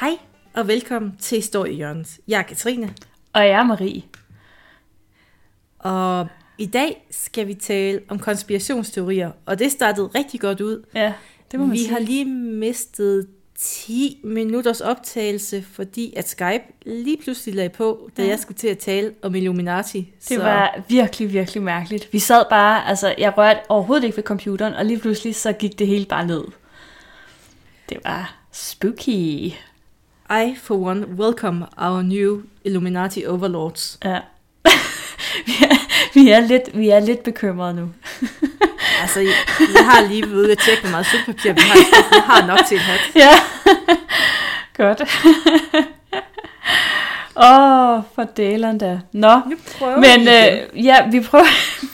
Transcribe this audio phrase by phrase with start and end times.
[0.00, 0.18] Hej
[0.54, 2.18] og velkommen til Historiehjørnet.
[2.28, 2.94] Jeg er Katrine,
[3.32, 4.02] Og jeg er Marie.
[5.78, 6.28] og
[6.58, 10.82] i dag skal vi tale om konspirationsteorier, og det startede rigtig godt ud.
[10.94, 11.12] Ja,
[11.52, 11.90] det må man vi sige.
[11.92, 13.28] har lige mistet
[13.58, 18.28] 10 minutters optagelse, fordi at Skype lige pludselig lagde på, da Ja.
[18.28, 20.12] jeg skulle til at tale om Illuminati.
[20.28, 22.12] Det var virkelig, virkelig mærkeligt.
[22.12, 25.78] Vi sad bare, altså jeg rørte overhovedet ikke ved computeren, og lige pludselig så gik
[25.78, 26.44] det hele bare ned.
[27.88, 29.52] Det var spooky.
[30.30, 33.98] I, for one, welcome our new Illuminati overlords.
[34.04, 34.20] Ja.
[35.46, 35.76] vi, er,
[36.14, 37.88] vi, er lidt, vi er lidt bekymrede nu.
[39.02, 39.34] Altså, jeg,
[39.74, 41.76] jeg har lige været ude at tjekke, hvor meget sølvpapir vi har.
[42.12, 43.00] Jeg har nok til en hat.
[43.22, 43.30] Ja,
[44.76, 45.02] godt.
[47.36, 49.00] Åh, oh, for delen da.
[49.12, 49.40] Nå,
[49.78, 50.68] prøver men vi igen.
[50.78, 51.44] øh, ja, vi prøver,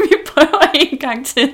[0.02, 1.52] vi prøver en gang til.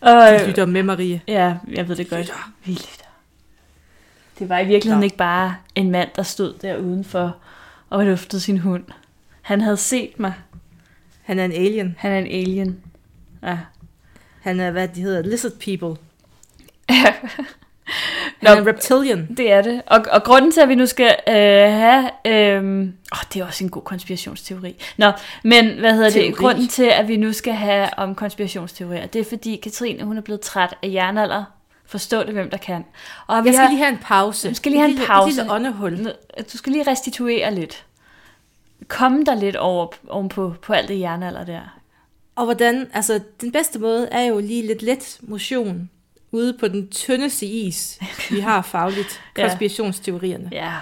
[0.00, 1.20] og, Du lytter med, Marie.
[1.28, 2.20] Ja, jeg ved det godt.
[2.20, 2.50] Lytter.
[2.64, 3.05] Vi lytter.
[4.38, 5.04] Det var i virkeligheden Nå.
[5.04, 7.36] ikke bare en mand, der stod der udenfor
[7.90, 8.84] og luftede sin hund.
[9.42, 10.32] Han havde set mig.
[11.22, 11.94] Han er en alien.
[11.98, 12.80] Han er en alien.
[13.42, 13.58] Ja.
[14.40, 16.02] Han er, hvad de hedder, lizard people.
[18.42, 19.34] Nå, Han er en reptilian.
[19.36, 19.82] det er det.
[19.86, 21.34] Og, og grunden til, at vi nu skal øh,
[21.72, 22.10] have...
[22.26, 24.76] Øh, åh, det er også en god konspirationsteori.
[24.96, 25.12] Nå,
[25.44, 26.26] men hvad hedder Teori.
[26.26, 26.36] det?
[26.36, 30.20] Grunden til, at vi nu skal have om konspirationsteorier, det er fordi Katrine, hun er
[30.20, 31.44] blevet træt af jernalder.
[31.86, 32.84] Forstå det, hvem der kan.
[33.26, 34.48] Og vi Jeg skal har- lige have en pause.
[34.48, 35.36] Vi skal lige have en lille- pause.
[35.36, 36.12] Lille åndehul.
[36.52, 37.86] Du skal lige restituere lidt.
[38.88, 41.78] Komme der lidt over, oven på, på alt det jernalder der.
[42.36, 45.90] Og hvordan, altså den bedste måde er jo lige lidt let motion
[46.32, 47.98] ude på den tyndeste is,
[48.30, 49.42] vi har fagligt, Ja.
[49.48, 50.48] konspirationsteorierne.
[50.52, 50.72] Ja,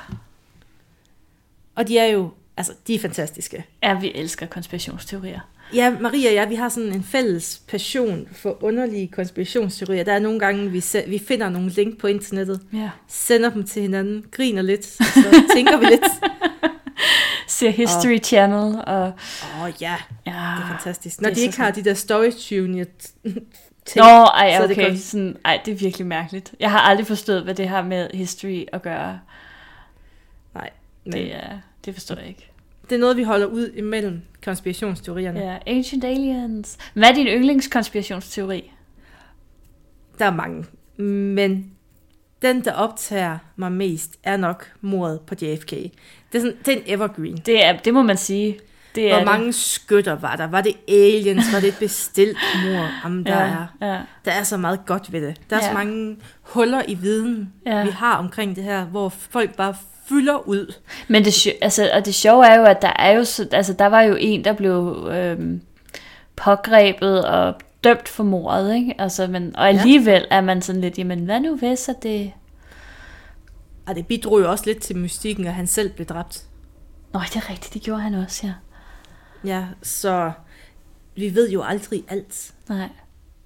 [1.75, 3.65] Og de er jo, altså de er fantastiske.
[3.83, 5.41] ja vi elsker konspirationsteorier.
[5.75, 10.05] Ja, Maria og jeg, vi har sådan en fælles passion for underlige konspirationsteorier.
[10.05, 12.91] Der er nogle gange, vi, se, vi finder nogle link på internettet, Ja.
[13.09, 16.05] sender dem til hinanden, griner lidt, og så tænker vi lidt.
[17.49, 19.13] Ser History Channel og...
[19.63, 19.97] Åh ja,
[20.27, 21.21] Ja, det er fantastisk.
[21.21, 22.87] Når det er de ikke har de der story tune
[23.23, 23.47] ting,
[23.97, 24.89] Nå, ej, så er det okay.
[24.91, 25.01] godt.
[25.01, 26.53] Sådan, ej, det er virkelig mærkeligt.
[26.61, 29.21] Jeg har aldrig forstået, hvad det har med history at gøre.
[30.55, 30.71] Nej,
[31.05, 32.51] men Det, er, det forstår jeg ikke.
[32.91, 35.41] Det er noget, vi holder ud imellem konspirationsteorierne.
[35.41, 36.79] Ja, Ancient Aliens.
[36.95, 38.73] Hvad er din yndlingskonspirationsteori?
[40.19, 40.65] Der er mange.
[41.35, 41.71] Men
[42.43, 45.71] den, der optager mig mest, er nok mordet på JFK.
[45.71, 45.91] Det
[46.35, 47.37] er, sådan, det er en evergreen.
[47.37, 48.59] Det, er, det må man sige.
[48.95, 50.47] Det er Hvor mange skytter var der?
[50.47, 51.45] Var det aliens?
[51.53, 52.89] Var det et bestilt mor?
[53.05, 53.27] Jamen, det.
[53.27, 54.01] der, ja, er, ja.
[54.25, 55.41] der er så meget godt ved det.
[55.51, 55.69] Der er Ja.
[55.69, 57.85] så mange huller i viden, Ja.
[57.85, 59.75] vi har omkring det her, hvor folk bare
[60.09, 60.75] fylder ud.
[61.09, 63.87] Men det, altså, og det sjove er jo, at der er jo, så- altså, der
[63.87, 65.61] var jo en, der blev øhm,
[66.37, 67.55] pågrebet og
[67.85, 68.95] dømt for mordet, ikke?
[68.99, 72.33] Altså, men, og alligevel er man sådan lidt, jamen hvad nu hvis, at det...
[73.87, 76.43] Og det bidrog jo også lidt til mystikken, at han selv blev dræbt.
[77.13, 78.53] Nå, det er rigtigt, det gjorde han også, ja.
[79.45, 80.33] Ja, så
[81.17, 82.53] vi ved jo aldrig alt.
[82.69, 82.89] Nej.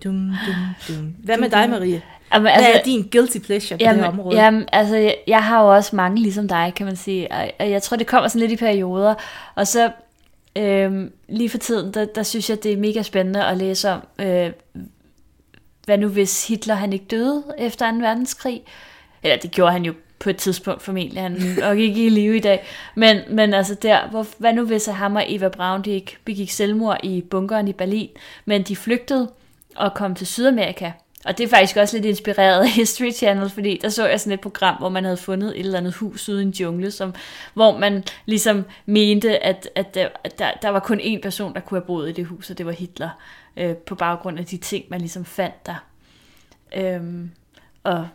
[0.04, 0.14] Dum,
[0.46, 0.54] dum,
[0.96, 1.14] dum.
[1.24, 2.02] Hvad med dig, Marie?
[2.34, 4.42] Jamen, Hvad er din guilty pleasure på det her Jamen, område?
[4.42, 7.32] jamen, altså, jeg, jeg har jo også mange ligesom dig, kan man sige.
[7.32, 9.14] Og, og jeg tror, det kommer sådan lidt i perioder.
[9.54, 9.90] Og så
[10.56, 14.00] øhm, lige for tiden, der, der synes jeg, det er mega spændende at læse om,
[14.18, 14.50] øh,
[15.84, 17.96] hvad nu hvis Hitler han ikke døde efter 2.
[17.96, 18.62] verdenskrig?
[19.22, 22.40] Eller det gjorde han jo på et tidspunkt formentlig, han nok ikke i live i
[22.40, 22.64] dag.
[22.94, 26.50] Men, men altså der, hvor, hvad nu hvis ham og Eva Braun de ikke begik
[26.50, 28.08] selvmord i bunkeren i Berlin,
[28.44, 29.30] men de flygtede
[29.76, 30.90] og kom til Sydamerika.
[31.24, 34.32] Og det er faktisk også lidt inspireret af History Channel, fordi der så jeg sådan
[34.32, 37.14] et program, hvor man havde fundet et eller andet hus ude i en jungle, som,
[37.54, 41.60] hvor man ligesom mente, at, at, der, at der, der var kun én person, der
[41.60, 43.10] kunne have boet i det hus, og det var Hitler,
[43.56, 45.84] øh, på baggrund af de ting, man ligesom fandt der.
[46.76, 47.30] Øhm,
[47.84, 48.08] og,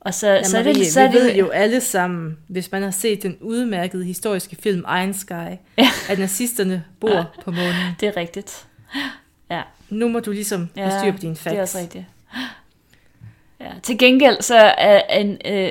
[0.00, 2.72] og så, Ja, så er det, så er vi ved det jo alle sammen, hvis
[2.72, 5.32] man har set den udmærkede historiske film Iron Sky,
[5.78, 5.88] ja.
[6.08, 7.24] at nazisterne bor ja.
[7.44, 7.94] på månen.
[8.00, 8.66] det er rigtigt.
[9.50, 9.62] Ja.
[9.90, 11.50] Nu må du ligesom ja, have styr på dine facts.
[11.50, 12.04] det er også rigtigt.
[13.60, 13.70] Ja.
[13.82, 15.70] Til gengæld så er en, øh,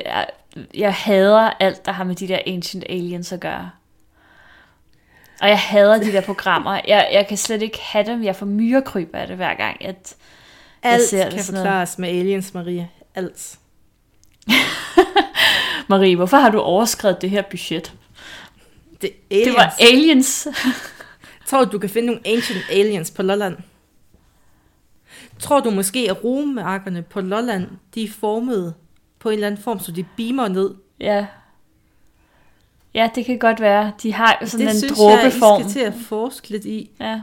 [0.74, 3.70] jeg hader alt, der har med de der Ancient Aliens at gøre.
[5.42, 6.82] Og jeg hader de der programmer.
[6.88, 8.24] Jeg, jeg kan slet ikke have dem.
[8.24, 9.86] Jeg får myrekryb af det hver gang.
[9.86, 10.16] At
[10.84, 11.68] Alt ser det kan sådan noget.
[11.68, 12.90] forklares med aliens, Marie.
[13.16, 13.58] Alt.
[15.90, 17.94] Marie, hvorfor har du overskrevet det her budget?
[19.02, 19.48] Det, aliens.
[19.48, 20.48] Det var aliens.
[21.46, 23.58] Tror du, du kan finde nogle ancient aliens på Lolland?
[25.40, 28.74] Tror du måske, at rugemærkerne på Lolland, de er formet
[29.20, 30.74] på en eller anden form, så de beamer ned?
[31.00, 31.26] ja.
[32.94, 33.92] Ja, det kan godt være.
[34.04, 35.60] De har jo sådan det en synes dråbeform.
[35.62, 36.90] jeg, I skal til at forske lidt i.
[37.00, 37.22] Ja.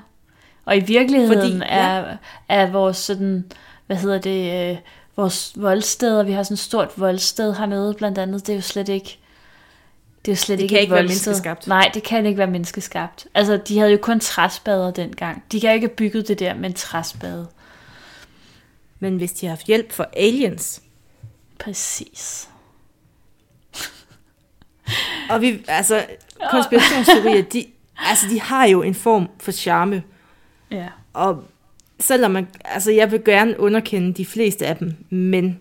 [0.64, 1.64] Og i virkeligheden Fordi- ja.
[1.68, 2.16] er,
[2.48, 3.44] er vores sådan,
[3.86, 4.76] hvad hedder det, øh,
[5.16, 6.22] vores voldsteder.
[6.22, 8.46] Vi har sådan et stort voldsted hernede, blandt andet.
[8.46, 9.18] Det er jo slet ikke...
[10.24, 11.30] Det er jo slet Det ikke kan et ikke være voldsted.
[11.30, 11.66] menneskeskabt.
[11.66, 13.26] Nej, det kan ikke være menneskeskabt.
[13.34, 15.44] Altså, de havde jo kun træspader dengang.
[15.52, 17.46] De kan jo ikke have bygget det der med en træspade.
[19.00, 20.82] Men hvis de har haft hjælp fra aliens,
[21.58, 22.48] Præcis.
[25.30, 26.06] og vi, altså,
[26.50, 27.66] konspirationsteorier, de,
[27.98, 30.02] altså, de har jo en form for charme,
[30.70, 30.88] Ja.
[31.12, 31.44] og
[32.00, 35.60] selvom man, altså, jeg vil gerne underkende de fleste af dem, men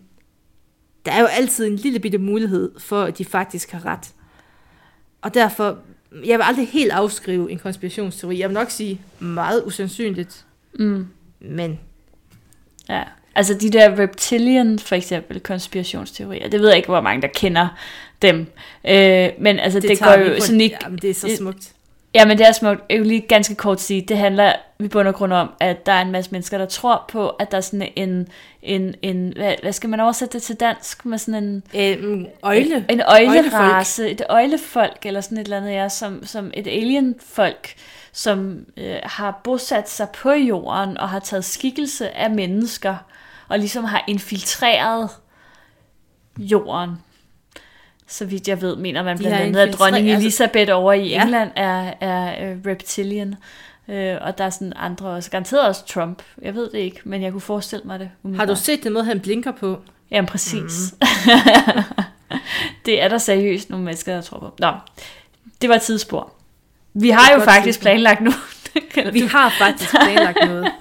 [1.06, 4.12] der er jo altid en lille bitte mulighed for, at de faktisk har ret.
[5.22, 5.78] Og derfor,
[6.26, 8.40] jeg vil aldrig helt afskrive en konspirationsteori.
[8.40, 10.46] Jeg vil nok sige meget usandsynligt,
[10.80, 11.08] Mm.
[11.40, 11.80] men
[12.90, 13.04] Ja,
[13.36, 17.68] altså de der reptilian, for eksempel, konspirationsteorier, det ved jeg ikke, hvor mange der kender
[18.22, 18.48] dem.
[18.88, 20.78] Øh, men altså, det, det går jo sådan ikke...
[20.84, 21.70] Jamen, det er så smukt.
[22.16, 22.82] Ja, men det er smukt.
[22.90, 25.92] Jeg vil lige ganske kort sige, det handler i bund og grund om, at der
[25.92, 28.28] er en masse mennesker, der tror på, at der er sådan en,
[28.64, 31.06] en, en hvad, hvad skal man oversætte det til dansk?
[31.06, 32.86] Med sådan en, Øhm, øjle.
[32.90, 37.74] en øjlerace, et øjlefolk, eller sådan et eller andet, ja, som, som et alienfolk,
[38.12, 42.96] som øh, har bosat sig på jorden, og har taget skikkelse af mennesker,
[43.48, 45.10] og ligesom har infiltreret
[46.38, 46.92] jorden.
[48.08, 51.22] Så vidt jeg ved, mener man blandt andet, at dronning altså- Elisabeth over i Ja.
[51.24, 53.36] England er, er øh, reptilian.
[53.88, 55.32] Øh, og der er sådan andre også.
[55.32, 56.22] Garanteret også Trump.
[56.42, 58.08] Jeg ved det ikke, men jeg kunne forestille mig det.
[58.08, 58.58] Har du umiddelbart.
[58.58, 59.80] set den måde, han blinker på?
[60.12, 60.94] Jamen præcis.
[61.02, 61.08] Mm.
[62.86, 64.56] det er der seriøst nogle mennesker, der tror på.
[64.60, 64.72] Nå,
[65.62, 66.34] det var et tidsspor.
[66.94, 67.82] Vi har jo faktisk tidsspor.
[67.84, 68.32] planlagt nu.
[69.14, 70.72] Vi har faktisk planlagt noget.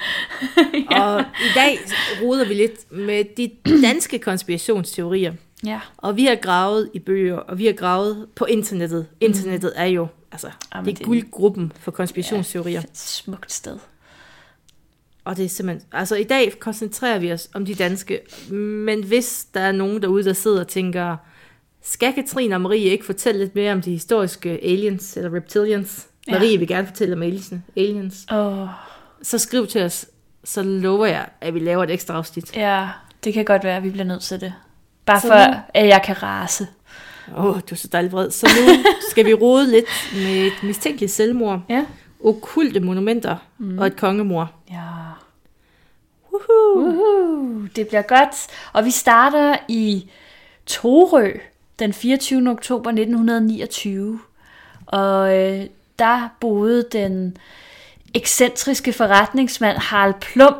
[1.02, 1.78] Og i dag
[2.22, 3.50] roder vi lidt med de
[3.82, 5.32] danske konspirationsteorier.
[5.66, 9.06] ja, Og vi har gravet i bøger, og vi har gravet på internettet.
[9.20, 12.80] Internettet er jo, altså, Jamen, det det er er- guldgruppen for konspirationsteorier.
[12.80, 13.78] et smukt sted.
[15.24, 19.46] Og det er simpelthen, altså i dag koncentrerer vi os om de danske, men hvis
[19.54, 21.16] der er nogen derude, der sidder og tænker,
[21.82, 26.06] skal Katrine og Marie ikke fortælle lidt mere om de historiske aliens, eller reptilians?
[26.28, 26.32] Ja.
[26.32, 28.26] Marie vil gerne fortælle om aliens, aliens.
[28.32, 28.66] Åh,
[29.22, 30.06] Så skriv til os,
[30.44, 32.56] så lover jeg, at vi laver et ekstra afsnit.
[32.56, 32.88] ja,
[33.24, 34.54] det kan godt være, at vi bliver nødt til det.
[35.06, 36.66] Bare Så for, nu- at jeg kan rase.
[37.36, 38.30] Åh, oh, du er så dejligt vred.
[38.30, 41.84] Så nu skal vi rode lidt med et mistænkeligt selvmord, Ja.
[42.20, 43.78] okulte monumenter mm.
[43.78, 44.52] og et kongemor.
[44.70, 44.78] Ja.
[46.32, 46.88] Woohoo!
[46.88, 48.46] Uhu, det bliver godt.
[48.72, 50.10] Og vi starter i
[50.66, 51.30] Torø
[51.78, 52.50] den 24.
[52.50, 54.20] oktober 1929.
[54.86, 55.66] Og øh,
[55.98, 57.36] der boede den
[58.14, 60.54] ekscentriske forretningsmand Harald Plum,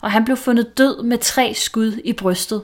[0.00, 2.62] og han blev fundet død med tre skud i brystet.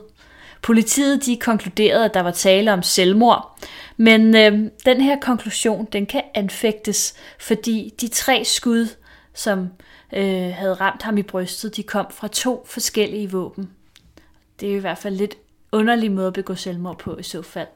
[0.63, 3.59] Politiet de konkluderede, at der var tale om selvmord,
[3.97, 8.89] men øh, den her konklusion den kan anfægtes, fordi de tre skud,
[9.35, 9.69] som
[10.13, 13.71] øh, havde ramt ham i brystet, de kom fra to forskellige våben.
[14.61, 15.35] Det er i hvert fald lidt
[15.73, 17.69] underlig måde at begå selvmord på i så fald.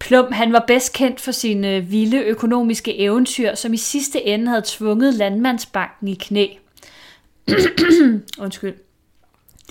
[0.00, 4.62] Plum han var bedst kendt for sine vilde økonomiske eventyr, som i sidste ende havde
[4.64, 6.46] tvunget landmandsbanken i knæ.
[8.44, 8.74] Undskyld.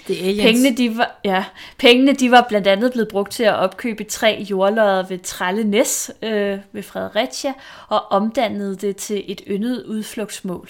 [0.08, 0.44] Det er aliens.
[0.44, 1.46] Pengene de, var, ja,
[1.78, 6.12] pengene de var blandt andet blevet brugt til at opkøbe tre jordlodder ved Tralle Næs
[6.22, 7.54] øh, ved Fredericia
[7.88, 10.70] og omdannede det til et yndet udflugtsmål.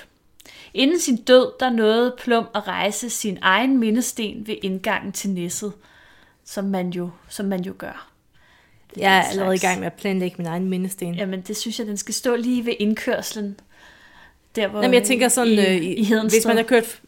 [0.74, 5.74] Inden sin død, der nåede Plum at rejse sin egen mindesten ved indgangen til Næsset,
[6.46, 8.09] som man jo, som man jo gør.
[8.98, 11.16] Jeg er allerede i slags- gang med at planlægge min egen mindesten.
[11.16, 13.60] Jamen, det synes jeg, den skal stå lige ved indkørslen.
[14.56, 16.40] Der, hvor, Jamen, jeg tænker sådan, i, øh, i Hedensted.
[16.40, 17.00] hvis man har kørt,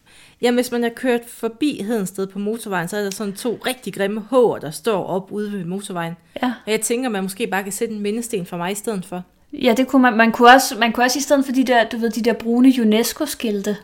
[0.41, 3.93] jamen, hvis man har kørt forbi Hedensted på motorvejen, så er der sådan to rigtig
[3.93, 6.13] grimme H'er, der står op ude ved motorvejen.
[6.43, 6.53] Ja.
[6.65, 9.23] Og jeg tænker, man måske bare kan sætte en mindesten for mig i stedet for.
[9.53, 10.13] Ja, det kunne man.
[10.17, 12.33] Man kunne også, man kunne også i stedet for de der, du ved, de der
[12.33, 13.77] brune UNESCO-skilte,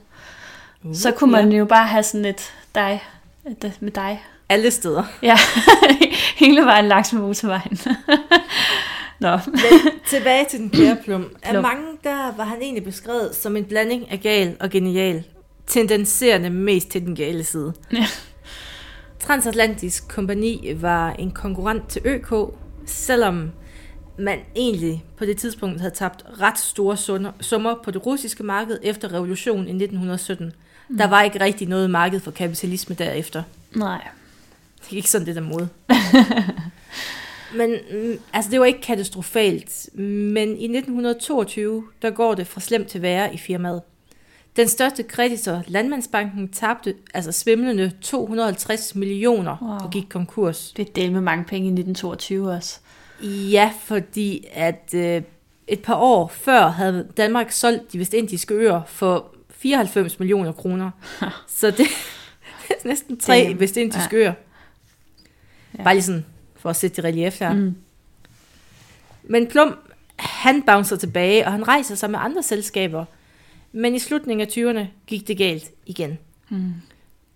[0.84, 3.04] uh, så kunne man jo bare have sådan et dig,
[3.46, 4.24] et, med dig.
[4.50, 5.04] Alle steder.
[5.22, 5.38] Ja,
[6.44, 7.80] hele vejen langs med motorvejen.
[9.20, 9.40] Nå,
[10.08, 11.26] Tilbage til den kære plum.
[11.44, 15.24] Af mange, der var han egentlig beskrevet som en blanding af gal og genial.
[15.68, 17.74] Tendenserende mest til den gale side.
[17.94, 18.06] Ja.
[19.20, 22.34] Transatlantisk Kompani var en konkurrent til ØK,
[22.86, 23.52] selvom
[24.20, 28.78] man egentlig på det tidspunkt havde tabt ret store sunder- summer på det russiske marked
[28.84, 30.54] efter revolutionen i 1917.
[30.90, 30.98] Mm.
[30.98, 33.44] Der var ikke rigtig noget marked for kapitalisme derefter.
[33.76, 34.08] nej.
[34.90, 35.70] Det gik sådan lidt af mode.
[37.56, 39.90] Men mm, altså, det var ikke katastrofalt.
[40.00, 43.82] Men i 1922, der går det fra slemt til værre i firmaet.
[44.56, 49.70] Den største kreditor, Landmandsbanken, tabte altså svimlende 250 millioner Wow.
[49.72, 50.74] og gik konkurs.
[50.78, 52.80] Det er del med mange penge i 1922 også.
[53.24, 55.22] Ja, fordi at øh,
[55.68, 60.92] et par år før havde Danmark solgt de vestindiske øer for 94 millioner kroner.
[61.48, 61.88] Så det,
[62.86, 64.22] næsten tre vestindiske Ja.
[64.24, 64.34] øer.
[65.78, 65.84] Ja.
[65.84, 67.54] Bare lige sådan, for at sætte det relief her.
[67.54, 67.76] Mm.
[69.24, 69.76] Men Plum,
[70.20, 73.06] han bouncer tilbage, og han rejser sig med andre selskaber.
[73.72, 76.18] Men i slutningen af 20'erne gik det galt igen.
[76.50, 76.74] Mm.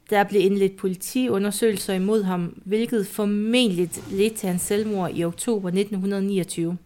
[0.10, 6.78] Der blev indledt politiundersøgelser imod ham, hvilket formentlig ledte til hans selvmord i oktober 1929.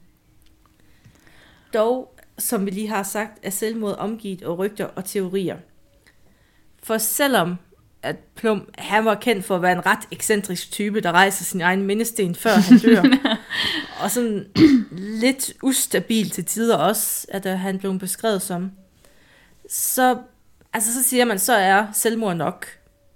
[1.73, 5.57] Dog, som vi lige har sagt, er selvmord omgivet af rygter og teorier.
[6.83, 7.55] For selvom
[8.05, 11.61] at Plum, han var kendt for at være en ret ekscentrisk type, der rejser sin
[11.61, 13.03] egen mindesten, før han dør,
[14.03, 14.45] og sådan
[15.21, 18.71] lidt ustabil til tider også, at øh, han blev beskrevet som,
[19.69, 20.17] så,
[20.73, 22.67] altså, så siger man, så er selvmord nok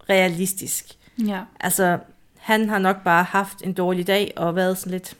[0.09, 0.85] realistisk.
[1.27, 1.41] Ja.
[1.59, 1.99] Altså,
[2.37, 5.15] han har nok bare haft en dårlig dag og været sådan lidt,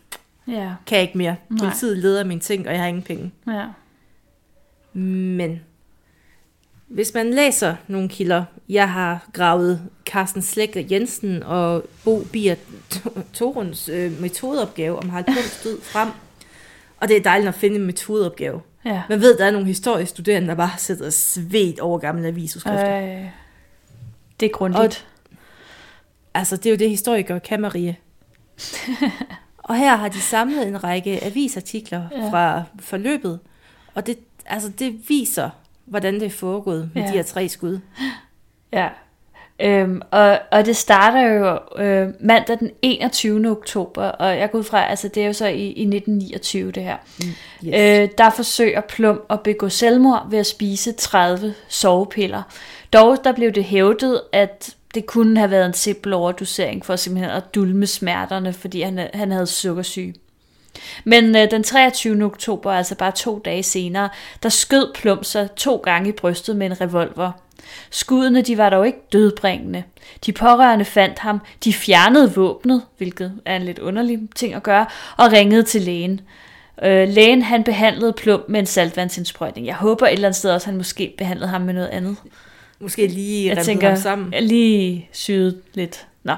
[0.47, 0.73] Ja.
[0.85, 1.35] kan jeg ikke mere.
[1.49, 1.59] Nej.
[1.59, 3.31] Politiet leder mine ting, og jeg har ingen penge.
[3.47, 3.65] Ja.
[4.99, 5.61] Men
[6.87, 12.55] hvis man læser nogle kilder, jeg har gravet Carsten Slækker Jensen og Bo Bier
[13.33, 16.09] Toruns øh, metodeopgave om Harald Plums død frem,
[16.99, 18.61] og det er dejligt at finde en metodeopgave.
[18.85, 19.01] Ja.
[19.09, 23.01] Man ved, der er nogle historiestuderende, der bare sidder svedt over gamle avisudskrifter.
[23.01, 23.25] Øh.
[24.39, 25.07] Det er grundigt.
[26.33, 27.95] Altså, det er jo det, historikere kan, Marie.
[29.63, 32.29] og her har de samlet en række avisartikler Ja.
[32.29, 33.39] fra forløbet,
[33.93, 35.49] og det, altså, det viser,
[35.85, 37.07] hvordan det er foregået med ja.
[37.07, 37.79] de her tre skud.
[38.73, 38.89] Ja.
[39.61, 43.51] Øhm, og, og det starter jo øh, mandag den 21.
[43.51, 46.83] oktober, og jeg går ud fra, altså det er jo så i, i 1929 det
[46.83, 46.97] her.
[47.65, 47.75] Yes.
[47.75, 52.41] Øh, der forsøger Plum at begå selvmord ved at spise 30 sovepiller.
[52.93, 57.31] Dog der blev det hævdet, at det kunne have været en simpel overdosering for simpelthen
[57.31, 60.15] at dulme smerterne, fordi han, han havde sukkersyge.
[61.03, 62.25] Men øh, den 23.
[62.25, 64.09] oktober, altså bare to dage senere,
[64.43, 67.31] der skød Plum sig to gange i brystet med en revolver.
[67.89, 69.83] Skuddene de var dog ikke dødbringende.
[70.25, 74.85] De pårørende fandt ham, de fjernede våbnet, hvilket er en lidt underlig ting at gøre,
[75.17, 76.21] og ringede til lægen.
[76.83, 79.67] Øh, lægen han behandlede Plum med en saltvandsindsprøjtning.
[79.67, 82.15] Jeg håber et eller andet sted også, han måske behandlede ham med noget andet.
[82.79, 84.33] Måske lige Jeg tænker, ham sammen.
[84.33, 86.07] jeg lige syet lidt.
[86.23, 86.33] Nå.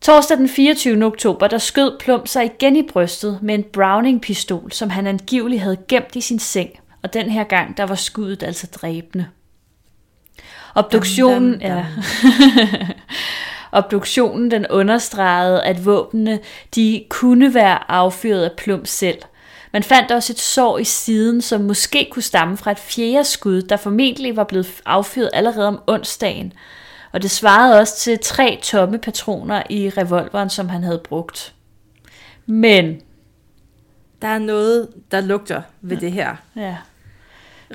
[0.00, 1.04] Torsdag den 24.
[1.04, 5.76] oktober, der skød Plum sig igen i brystet med en Browning-pistol, som han angiveligt havde
[5.88, 6.70] gemt i sin seng.
[7.02, 9.26] Og den her gang, der var skuddet altså dræbende.
[10.74, 11.60] Obduktionen, dam.
[11.60, 11.86] ja.
[13.72, 16.38] Obduktionen den understregede, at våbnene
[16.74, 19.18] de kunne være affyret af Plum selv.
[19.72, 23.62] Man fandt også et sår i siden, som måske kunne stamme fra et fjerde skud,
[23.62, 26.52] der formentlig var blevet affyret allerede om onsdagen.
[27.12, 31.54] Og det svarede også til tre tomme patroner i revolveren, som han havde brugt.
[32.46, 33.00] Men,
[34.22, 36.36] Der er noget, der lugter ved det her.
[36.56, 36.76] ja,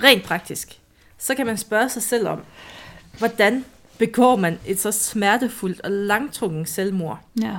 [0.04, 0.78] Rent praktisk.
[1.18, 2.44] Så kan man spørge sig selv om,
[3.18, 3.66] hvordan
[3.98, 7.20] begår man et så smertefuldt og langtrukken selvmord?
[7.42, 7.58] ja,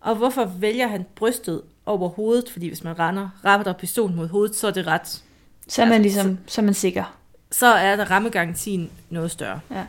[0.00, 2.50] Og hvorfor vælger han brystet over hovedet?
[2.50, 5.22] Fordi hvis man render, retter pistolen mod hovedet, så er det ret.
[5.68, 7.18] så er man Altså, ligesom, så er man sikker.
[7.50, 9.60] Så er der rammegarantien noget større.
[9.70, 9.86] Ja.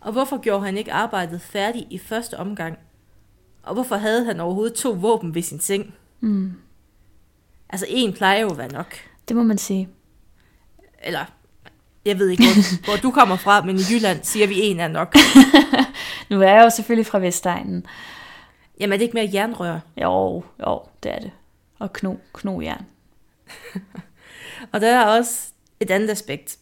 [0.00, 2.78] Og hvorfor gjorde han ikke arbejdet færdigt i første omgang?
[3.62, 5.94] Og hvorfor havde han overhovedet to våben ved sin seng?
[6.20, 6.52] Mm,
[7.68, 8.94] Altså en plejer jo at være nok.
[9.28, 9.88] det må man sige.
[11.02, 11.24] Eller,
[12.04, 14.88] jeg ved ikke, hvor, hvor du kommer fra, men i Jylland siger vi en er
[14.88, 15.14] nok.
[16.30, 17.86] Nu er jeg jo selvfølgelig fra Vestegnen.
[18.80, 19.80] Jamen er det ikke mere jernrør?
[20.02, 21.30] Jo, jo, det er det.
[21.78, 22.86] Og kno, knojern.
[24.72, 25.48] Og der er også
[25.80, 26.58] et andet aspekt.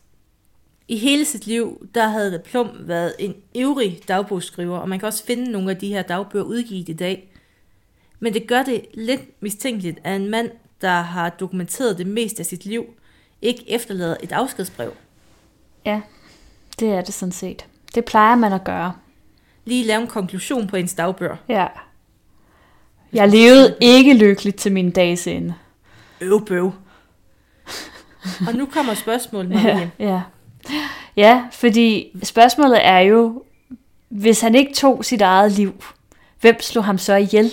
[0.88, 5.24] I hele sit liv, der havde Plum været en ivrig dagbogsskriver, og man kan også
[5.24, 7.32] finde nogle af de her dagbøger udgivet i dag.
[8.20, 12.46] Men det gør det lidt mistænkeligt, at en mand, der har dokumenteret det meste af
[12.46, 12.86] sit liv,
[13.42, 14.92] ikke efterlader et afskedsbrev.
[15.86, 16.00] Ja,
[16.80, 17.66] det er det sådan set.
[17.94, 18.92] Det plejer man at gøre.
[19.64, 21.36] Lige lave en konklusion på ens dagbøger.
[21.48, 21.66] Ja.
[23.12, 25.54] Jeg levede ikke lykkeligt til min dages ende.
[26.20, 26.72] Øv bøv.
[28.46, 29.90] Og nu kommer spørgsmålet, Marie.
[29.98, 30.22] Ja, ja.
[31.16, 33.42] ja, fordi spørgsmålet er jo,
[34.08, 35.84] hvis han ikke tog sit eget liv,
[36.40, 37.52] hvem slog ham så ihjel?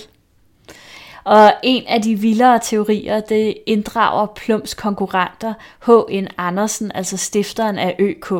[1.24, 5.54] Og en af de vildere teorier, det inddrager Plums konkurrenter,
[5.86, 6.28] H.N.
[6.38, 8.32] Andersen, altså stifteren af ØK.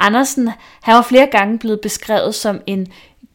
[0.00, 0.50] Andersen,
[0.82, 2.86] han var flere gange blevet beskrevet som en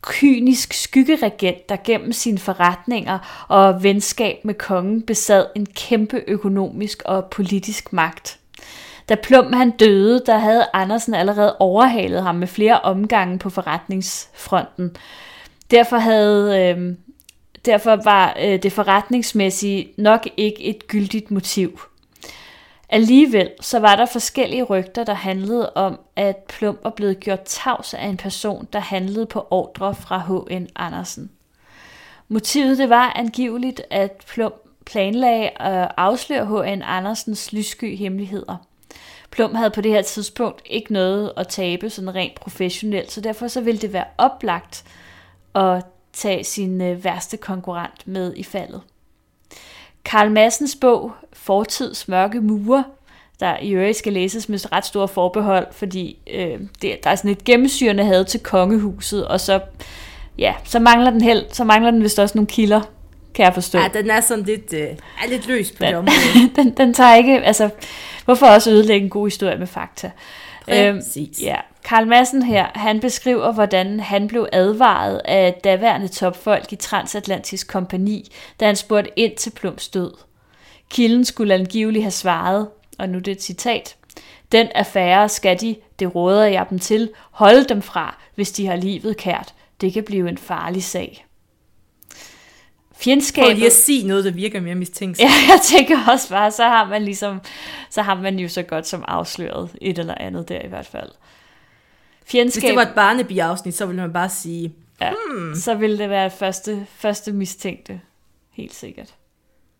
[0.01, 7.25] kynisk skyggeregent, der gennem sine forretninger og venskab med kongen besad en kæmpe økonomisk og
[7.25, 8.39] politisk magt.
[9.09, 14.95] Da Plum han døde, der havde Andersen allerede overhalet ham med flere omgange på forretningsfronten.
[15.71, 16.95] Derfor havde øh,
[17.65, 21.79] derfor var øh, det forretningsmæssige nok ikke et gyldigt motiv.
[22.89, 27.93] Alligevel så var der forskellige rygter, der handlede om, at Plum var blevet gjort tavs
[27.93, 30.67] af en person, der handlede på ordre fra H.N.
[30.75, 31.31] Andersen.
[32.27, 34.53] Motivet det var angiveligt, at Plum
[34.85, 36.81] planlagde at afsløre H.N.
[36.81, 38.57] Andersens lyssky hemmeligheder.
[39.31, 43.47] Plum havde på det her tidspunkt ikke noget at tabe sådan rent professionelt, så derfor
[43.47, 44.85] så ville det være oplagt
[45.55, 48.81] at tage sin øh, værste konkurrent med i faldet.
[50.05, 52.83] Karl Massens bog Fortids mørke mure,
[53.39, 57.31] der i øvrigt skal læses med ret store forbehold, fordi øh, det, der er sådan
[57.31, 59.59] et gennemsyrende had til kongehuset, og så,
[60.37, 62.81] ja, så mangler den held, så mangler den vist også nogle kilder,
[63.33, 63.79] kan jeg forstå.
[63.79, 66.49] Ja, den er sådan lidt, øh, er lidt løs på den, det område.
[66.55, 67.69] den, den tager ikke, altså,
[68.25, 70.11] hvorfor også ødelægge en god historie med fakta?
[70.65, 71.39] Præcis.
[71.39, 71.55] Øhm, ja.
[71.83, 78.31] Karl Madsen her, han beskriver, hvordan han blev advaret af daværende topfolk i Transatlantisk Kompani,
[78.59, 80.13] da han spurgte ind til Plums død.
[80.89, 82.67] Kilden skulle angiveligt have svaret,
[82.99, 83.95] og nu det er et citat,
[84.51, 88.75] den affære skal de, det råder jeg dem til, holde dem fra, hvis de har
[88.75, 89.53] livet kært.
[89.81, 91.25] Det kan blive en farlig sag.
[93.03, 93.47] Fjendskabet...
[93.47, 95.19] Prøv lige at sige noget, der virker mere mistænkt.
[95.19, 97.41] Ja, jeg tænker også bare, så har man ligesom,
[97.89, 101.09] så har man jo så godt som afsløret et eller andet der i hvert fald.
[102.25, 102.61] Fjendskab...
[102.61, 105.55] Hvis det var et barnebi-afsnit, så ville man bare sige, ja, hmm.
[105.55, 108.01] så ville det være første, første mistænkte,
[108.51, 109.13] helt sikkert.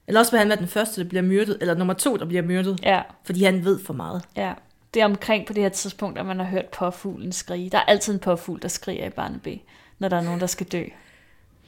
[0.08, 2.44] Eller også vil han være den første, der bliver myrdet, eller nummer to, der bliver
[2.44, 3.02] myrdet, ja.
[3.26, 4.24] fordi han ved for meget.
[4.36, 4.54] Ja,
[4.94, 7.70] det er omkring på det her tidspunkt, at man har hørt påfuglen skrige.
[7.70, 9.58] Der er altid en påfugl, der skriger i Barnaby,
[10.00, 10.84] når der er nogen, der skal dø.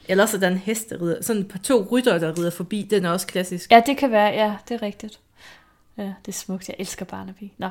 [0.08, 1.22] Eller er der en hest, der rider.
[1.22, 2.82] Sådan på to rytter, der rider forbi.
[2.90, 3.70] Den er også klassisk.
[3.70, 4.28] Ja, det kan være.
[4.28, 5.18] Ja, det er rigtigt.
[5.98, 6.68] Ja, det er smukt.
[6.68, 7.50] Jeg elsker Barnaby.
[7.58, 7.68] Nå.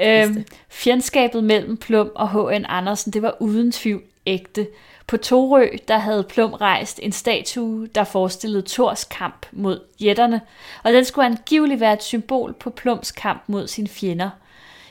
[0.00, 2.64] Øhm, fjendskabet mellem Plum og H.N.
[2.68, 4.68] Andersen, det var uden tvivl ægte.
[5.06, 10.40] På Torø, der havde Plum rejst en statue, der forestillede Thors kamp mod jætterne,
[10.82, 14.30] og den skulle angiveligt være et symbol på Plums kamp mod sine fjender.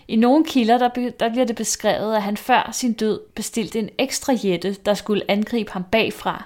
[0.07, 3.89] I nogle kilder der, der bliver det beskrevet, at han før sin død bestilte en
[3.97, 6.45] ekstra jætte, der skulle angribe ham bagfra,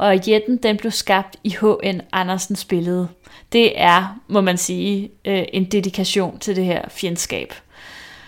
[0.00, 2.00] og jætten den blev skabt i H.N.
[2.12, 3.08] Andersens billede.
[3.52, 7.54] Det er, må man sige, øh, en dedikation til det her fjendskab.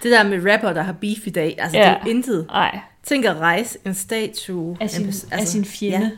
[0.03, 1.85] Det der med rapper, der har beef i dag, altså ja.
[1.85, 2.47] det er intet.
[2.47, 2.79] Nej.
[3.03, 6.11] Tænk at rejse en statue af sin, altså, af sin fjende, ja.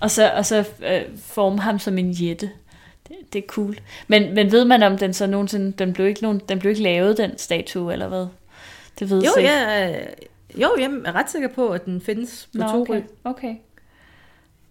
[0.00, 2.50] og så, og så øh, forme ham som en jætte.
[3.08, 3.78] Det, det er cool.
[4.08, 6.82] Men, men ved man om den så nogensinde, den blev ikke, nogen, den blev ikke
[6.82, 8.26] lavet, den statue, eller hvad?
[8.98, 9.44] Det ved jo, jeg
[10.54, 13.02] ja, jo, jeg er ret sikker på, at den findes på Nå, to okay.
[13.24, 13.54] okay.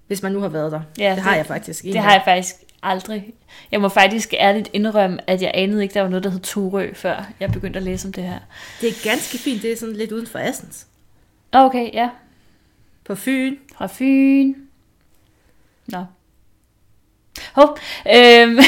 [0.09, 0.81] Hvis man nu har været der.
[0.99, 1.83] Ja, det, har jeg faktisk.
[1.83, 3.33] Det har jeg faktisk aldrig.
[3.71, 6.93] Jeg må faktisk ærligt indrømme, at jeg anede ikke, der var noget, der hed Torø,
[6.93, 8.39] før jeg begyndte at læse om det her.
[8.81, 9.61] Det er ganske fint.
[9.61, 10.87] Det er sådan lidt uden for Assens.
[11.51, 12.09] Okay, ja.
[13.05, 13.57] På Fyn.
[13.75, 14.53] Fra Fyn.
[15.87, 16.05] Nå.
[17.53, 17.77] Hov.
[18.15, 18.59] Øhm.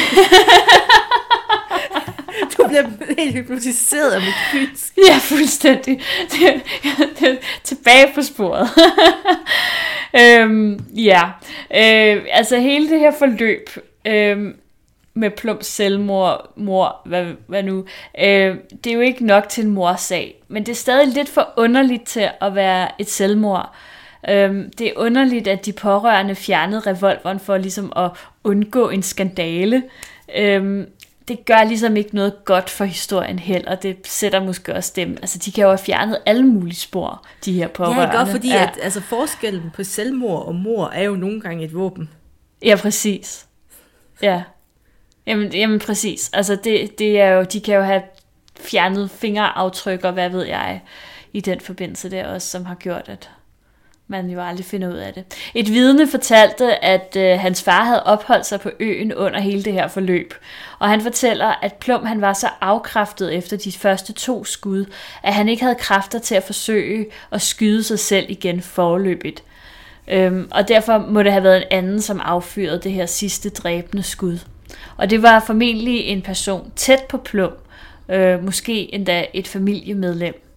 [2.72, 4.94] bliver helt hypnotiseret af mit fynsk.
[5.08, 6.02] Ja, fuldstændig.
[6.32, 6.62] Det,
[7.20, 8.70] det, tilbage på sporet.
[10.22, 11.22] øhm, ja,
[11.74, 13.70] øh, altså hele det her forløb
[14.06, 14.54] øh,
[15.14, 17.86] med plump selvmord, mor, hvad, hvad nu,
[18.20, 21.54] øh, det er jo ikke nok til en morsag, men det er stadig lidt for
[21.58, 23.76] underligt til at være et selvmord.
[24.30, 28.12] Øh, det er underligt, at de pårørende fjernede revolveren for ligesom at
[28.44, 29.84] undgå en skandale.
[30.38, 30.88] Øh,
[31.32, 35.18] det gør ligesom ikke noget godt for historien heller, og det sætter måske også dem,
[35.22, 38.02] altså de kan jo have fjernet alle mulige spor, de her pårørende.
[38.02, 38.64] Ja, godt, fordi ja.
[38.64, 42.10] at, altså, forskellen på selvmord og mor er jo nogle gange et våben.
[42.66, 43.48] Ja, præcis.
[44.22, 44.44] Ja.
[45.28, 46.30] Jamen, jamen præcis.
[46.34, 48.02] Altså det, det er jo, de kan jo have
[48.60, 50.82] fjernet fingeraftryk og hvad ved jeg,
[51.34, 53.30] i den forbindelse der også, som har gjort, at
[54.12, 55.24] man jo aldrig finder ud af det.
[55.54, 59.74] Et vidne fortalte, at øh, hans far havde opholdt sig på øen under hele det
[59.74, 60.34] her forløb.
[60.80, 64.86] Og han fortæller, at Plum han var så afkræftet efter de første to skud,
[65.24, 69.44] at han ikke havde kræfter til at forsøge at skyde sig selv igen forløbigt.
[70.08, 74.04] Øhm, og derfor må det have været en anden, som affyrede det her sidste dræbende
[74.04, 74.40] skud.
[74.98, 77.54] Og det var formentlig en person tæt på Plum,
[78.10, 80.51] øh, måske endda et familiemedlem.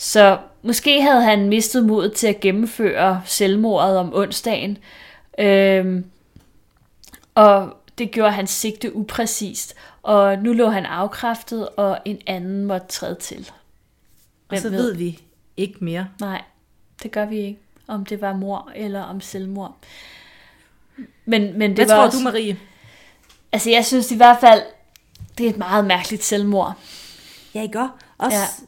[0.00, 4.78] Så måske havde han mistet modet til at gennemføre selvmordet om onsdagen,
[5.38, 6.04] øhm,
[7.34, 12.86] og det gjorde hans sigte upræcist, og nu lå han afkræftet, og en anden måtte
[12.86, 13.50] træde til.
[14.48, 14.82] Hvem og så ved?
[14.82, 15.20] ved vi
[15.56, 16.08] ikke mere.
[16.20, 16.42] Nej,
[17.02, 19.76] det gør vi ikke, om det var mor eller om selvmord.
[21.24, 22.58] Men, men det Hvad var tror også, du, Marie?
[23.52, 24.62] Altså, jeg synes i hvert fald,
[25.38, 26.74] det er et meget mærkeligt selvmord.
[27.54, 28.36] Ja, ikke også?
[28.36, 28.66] Ja.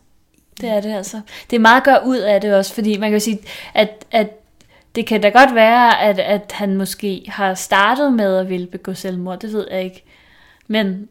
[0.61, 1.21] Det er det altså.
[1.51, 3.39] Det er meget at gøre ud af det også, fordi man kan sige,
[3.75, 4.31] at, at
[4.95, 8.95] det kan da godt være, at, at han måske har startet med at ville begå
[8.95, 10.05] selvmord, det ved jeg ikke.
[10.67, 11.09] Men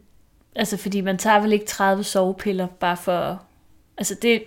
[0.54, 3.42] Altså, fordi man tager vel ikke 30 sovepiller bare for...
[3.98, 4.44] Altså, det,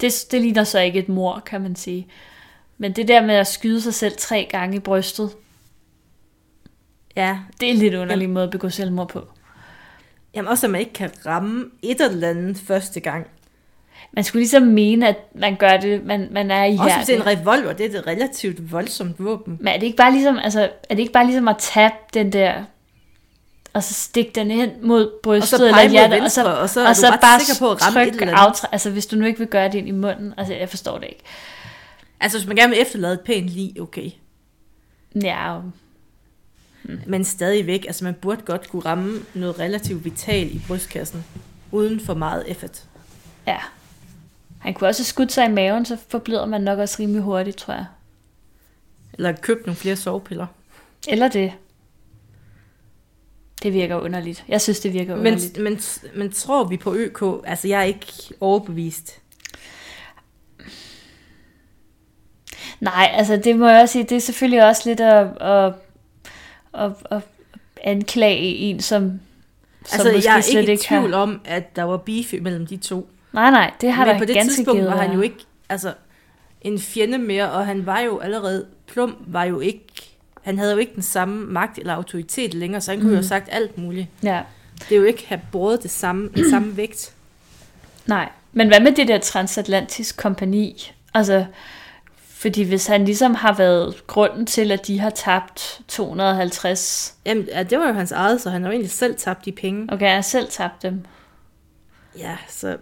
[0.00, 2.06] det, det ligner så ikke et mor, kan man sige.
[2.78, 5.30] Men det der med at skyde sig selv tre gange i brystet,
[7.16, 9.28] Ja, det er en lidt underlig måde at begå selvmord på.
[10.34, 13.26] Jamen også, at man ikke kan ramme et eller andet første gang.
[14.12, 17.16] Man skulle ligesom mene, at man gør det, man, man er i Også hvis det
[17.16, 19.56] er en revolver, det er et relativt voldsomt våben.
[19.60, 22.32] Men er det ikke bare ligesom, altså, er det ikke bare ligesom at tabe den
[22.32, 22.64] der,
[23.72, 26.88] og så stikke den hen mod brystet pege eller hjertet, venstre, og så, og så
[26.88, 28.64] og så bare sikker på at ramme et trykke eller andet.
[28.72, 31.06] altså hvis du nu ikke vil gøre det ind i munden, altså jeg forstår det
[31.08, 31.22] ikke.
[32.20, 34.10] Altså, hvis man gerne vil efterlade et pænt lige, okay.
[35.22, 35.58] Ja,
[37.06, 41.24] Men stadigvæk, altså man burde godt kunne ramme noget relativt vital i brystkassen,
[41.70, 42.84] uden for meget effort.
[43.46, 43.58] ja.
[44.62, 47.56] Han kunne også have skudt sig i maven, så forbløder man nok også rimelig hurtigt,
[47.56, 47.84] tror jeg.
[49.14, 50.46] Eller købe nogle flere sovepiller.
[51.08, 51.52] Eller det.
[53.62, 54.44] Det virker underligt.
[54.48, 55.58] Jeg synes, det virker Men, underligt.
[55.62, 55.80] men,
[56.14, 57.22] men tror vi på ØK?
[57.46, 58.06] Altså, jeg er ikke
[58.40, 59.18] overbevist.
[62.80, 65.74] Nej, altså det må jeg også sige, det er selvfølgelig også lidt at, at,
[66.74, 67.22] at, at
[67.82, 69.20] anklage en, som, som
[69.92, 71.00] Altså, måske jeg er slet ikke i ikke har...
[71.00, 73.08] tvivl om, at der var beef mellem de to.
[73.32, 75.38] Nej, nej, det har Men der på det ganske tidspunkt givet var han jo ikke
[75.68, 75.94] altså,
[76.60, 79.86] en fjende mere, og han var jo allerede, Plum var jo ikke,
[80.42, 83.14] han havde jo ikke den samme magt eller autoritet længere, så han kunne mm.
[83.14, 84.06] jo have sagt alt muligt.
[84.22, 84.42] Ja,
[84.88, 87.14] Det er jo ikke have båret det samme, den samme vægt.
[88.06, 88.28] nej.
[88.54, 90.92] Men hvad med det der transatlantisk kompani?
[91.14, 91.44] Altså,
[92.42, 97.14] fordi hvis han ligesom har været grunden til, at de har tabt 250...
[97.26, 99.52] Jamen, ja, det var jo hans eget, så han har jo egentlig selv tabt de
[99.52, 99.92] penge.
[99.92, 101.04] Okay, har selv tabt dem.
[102.18, 102.76] Ja, så...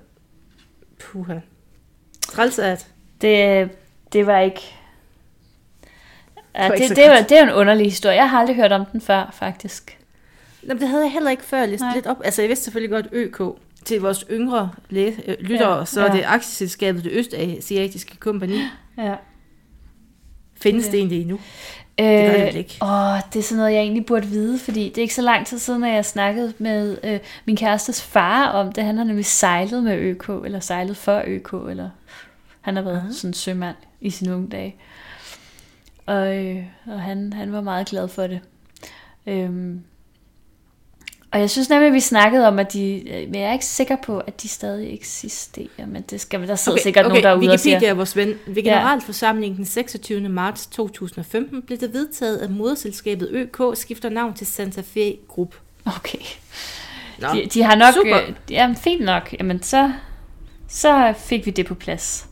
[1.00, 1.38] Puha.
[2.22, 2.86] Træls at...
[3.20, 3.70] Det,
[4.12, 4.60] det var ikke...
[6.54, 8.14] Ja, det, det, var, det er en underlig historie.
[8.16, 9.98] Jeg har aldrig hørt om den før, faktisk.
[10.62, 12.16] Jamen, det havde jeg heller ikke før læst lidt op.
[12.24, 13.40] Altså, jeg vidste selvfølgelig godt ØK.
[13.84, 16.08] Til vores yngre læ- øh, lyttere, Ja, ja, så ja.
[16.08, 18.60] er det aktieselskabet det Østasiatiske Kompani.
[18.98, 19.14] Ja.
[20.60, 20.90] Findes Ja.
[20.92, 21.40] det egentlig endnu?
[22.00, 22.78] Øh, gør det vel ikke.
[22.82, 25.46] Åh, det er sådan noget, jeg egentlig burde vide, fordi det er ikke så lang
[25.46, 28.84] tid siden, at jeg snakkede med øh, min kærestes far om det.
[28.84, 31.90] Han har nemlig sejlet med ØK, eller sejlet for ØK, eller
[32.60, 33.12] han har været Aha.
[33.12, 34.76] sådan en sømand i sine unge dage.
[36.06, 38.40] Og, øh, og han, han var meget glad for det.
[39.26, 39.84] Øhm,
[41.32, 43.64] og jeg synes nemlig, at vi snakkede om, at de, øh, men jeg er ikke
[43.66, 47.50] sikker på, at de stadig eksisterer, men det skal, der sidder okay, sikkert nogen derude
[47.52, 48.34] og siger, Wikipedia er vores ven.
[48.46, 50.28] Ved generalforsamlingen den 26.
[50.28, 55.54] marts 2015 blev det vedtaget, at moderselskabet ØK skifter navn til Santa Fe Group.
[55.96, 56.18] okay,
[57.18, 57.94] Nå, De, de har nok...
[57.94, 58.20] super.
[58.28, 59.34] Øh, jamen, fint nok.
[59.38, 59.92] Jamen, så,
[60.68, 62.26] så fik vi det på plads.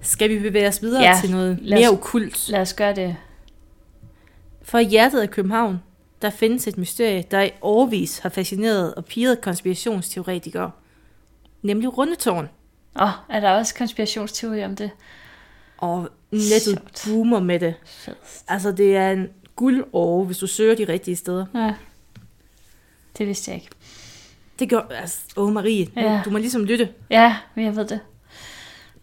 [0.00, 2.48] Skal vi bevæge os videre Ja, til noget os- mere okult?
[2.48, 3.16] Lad os gøre det.
[4.62, 5.78] For hjertet af København,
[6.26, 10.70] der findes et mysterie, der i årvis har fascineret og pirret konspirationsteoretikere.
[11.62, 12.48] Nemlig Rundetårn.
[12.96, 14.90] Åh, oh, er der også konspirationsteori om det?
[15.78, 17.04] Og nettet Sjovt.
[17.06, 17.74] boomer med det.
[17.84, 18.18] Fedt.
[18.48, 21.46] Altså, det er en guldår, hvis du søger de rigtige steder.
[21.54, 21.74] Ja.
[23.18, 23.70] Det vidste jeg ikke.
[24.58, 24.80] Det gør...
[24.80, 26.22] Altså, åh Marie, ja.
[26.24, 26.88] Du må ligesom lytte.
[27.10, 28.00] Ja, jeg ved det.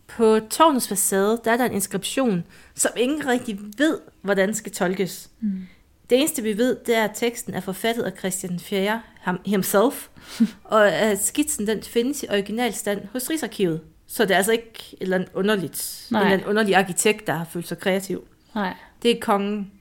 [0.08, 2.44] På tårnets facade, der er der en inskription,
[2.76, 5.30] som ingen rigtig ved, hvordan skal tolkes.
[5.40, 5.68] Mm.
[6.10, 9.02] Det eneste, vi ved, det er, at teksten er forfattet af Christian 4.
[9.20, 10.08] ham- himself,
[10.64, 13.82] og at skitsen den findes i originalstand hos Rigsarkivet.
[14.08, 16.22] Så det er altså ikke et eller andet underligt, en Nej.
[16.22, 18.28] eller anden underlig arkitekt, der har følt sig kreativ.
[18.56, 18.74] Nej.
[19.04, 19.72] Det er kongen.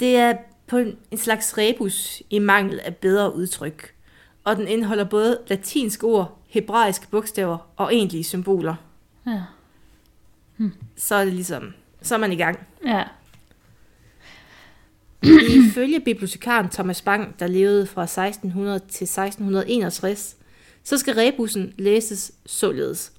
[0.00, 0.34] Det er
[0.66, 3.94] på en, en slags rebus i mangel af bedre udtryk.
[4.44, 8.74] Og den indeholder både latinske ord, hebraiske bogstaver og egentlige symboler.
[9.26, 9.42] Ja.
[10.96, 12.66] Så er det ligesom, så er man i gang.
[12.86, 13.02] Ja.
[15.50, 20.36] Ifølge bibliotekaren Thomas Bang, der levede fra 1600 til 1661,
[20.84, 23.12] så skal rebusen læses således.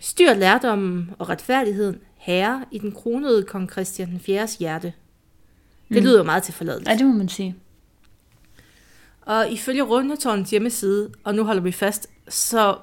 [0.00, 4.48] Styr lærdommen og retfærdigheden herre i den kronede kong Christian 4.
[4.58, 4.92] hjerte.
[5.88, 6.02] Det Mm.
[6.04, 6.90] lyder jo meget til forladelse.
[6.90, 7.56] ja, det må man sige.
[9.22, 12.76] Og ifølge Rundetårnens hjemmeside, og nu holder vi fast, så,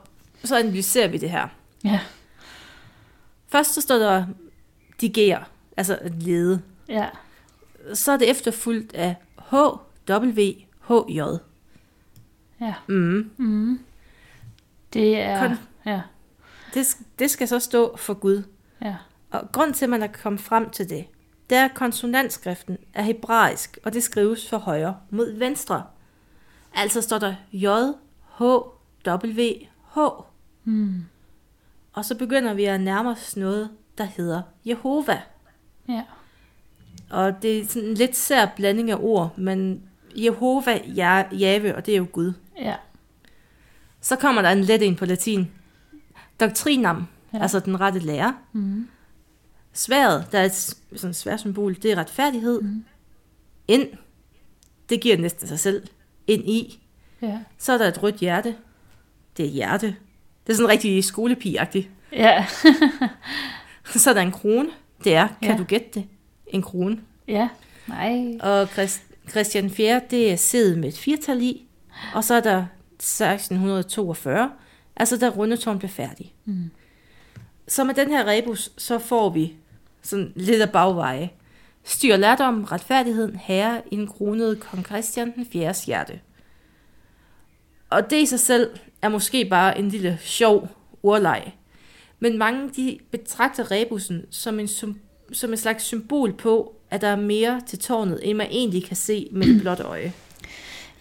[0.43, 1.47] så analyserer vi det her.
[1.83, 1.99] Ja.
[3.47, 4.25] Først så står der
[5.01, 5.43] digere,
[5.77, 6.61] altså at lede.
[6.89, 7.05] Ja.
[7.93, 9.15] Så er det efterfulgt af
[9.51, 9.55] H,
[10.09, 10.41] W,
[10.87, 11.21] H, J.
[12.61, 12.73] Ja.
[12.87, 13.31] Mm.
[13.37, 13.79] Mm.
[14.93, 15.49] Det er...
[15.49, 16.01] Kon- Ja.
[16.73, 18.43] Det, det skal så stå for Gud.
[18.81, 18.95] Ja.
[19.31, 21.05] Og grund til, at man er kommet frem til det,
[21.49, 25.83] det er, at konsonantskriften er hebraisk, og det skrives fra højre mod venstre.
[26.75, 27.65] Altså står der J,
[28.37, 28.41] H,
[29.07, 29.41] W,
[29.95, 29.99] H.
[30.63, 31.05] Mm.
[31.93, 35.21] Og så begynder vi at nærme os noget, der hedder Jehova.
[35.87, 36.03] Ja.
[37.09, 39.83] Og det er sådan en lidt sær blanding af ord, men
[40.15, 42.33] Jehova, ja, Jave, og det er jo Gud.
[42.59, 42.75] Ja.
[44.01, 45.51] Så kommer der en let en på latin.
[46.39, 47.41] Doktrinam, ja.
[47.41, 48.35] altså den rette lære.
[48.53, 48.87] Mm.
[49.73, 52.61] Sværet, der er et sådan et svært symbol, det er retfærdighed.
[52.61, 52.85] Mm.
[53.67, 53.87] Ind,
[54.89, 55.87] det giver næsten sig selv.
[56.27, 56.79] Ind i.
[57.21, 57.39] Ja.
[57.57, 58.55] Så er der et rødt hjerte.
[59.37, 59.87] Det er hjerte.
[60.47, 61.89] Det er sådan rigtig skolepigagtigt.
[62.11, 62.45] Ja.
[63.95, 64.69] Så er der en krone.
[65.03, 65.57] Det er, kan Ja.
[65.57, 66.05] du gætte det?
[66.49, 66.99] En krone.
[67.27, 67.49] ja.
[67.87, 68.37] Nej.
[68.41, 70.01] Og Christ, Christian 4.
[70.09, 71.65] det er sædet med et firtal i.
[72.13, 74.51] Og så er der 1642,
[74.95, 76.33] altså da Rundetårn blev færdig.
[76.45, 76.71] Mm.
[77.67, 79.53] Så med den her rebus, så får vi
[80.01, 81.29] sådan lidt af bagveje.
[81.83, 85.73] Styr lærdom, retfærdigheden, herre i den kronede kong Christian den 4.
[85.85, 86.19] hjerte.
[87.89, 88.69] Og det i sig selv
[89.01, 90.69] er måske bare en lille sjov
[91.03, 91.53] urleg.
[92.19, 94.99] Men mange de betragter rebusen som en, sym-
[95.31, 98.95] som et slags symbol på, at der er mere til tårnet, end man egentlig kan
[98.95, 100.13] se med et blåt øje.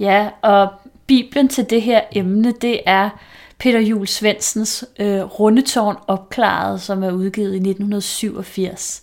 [0.01, 0.69] Ja, og
[1.07, 3.11] Bibelen til det her emne, det er
[3.59, 9.03] Peter Jul Svendsens øh, Rundetårn opklaret, som er udgivet i 1987.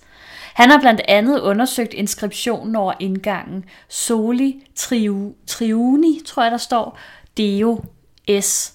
[0.53, 6.99] Han har blandt andet undersøgt inskriptionen over indgangen Soli triu, Triuni, tror jeg der står,
[7.37, 7.83] Deo
[8.41, 8.73] S.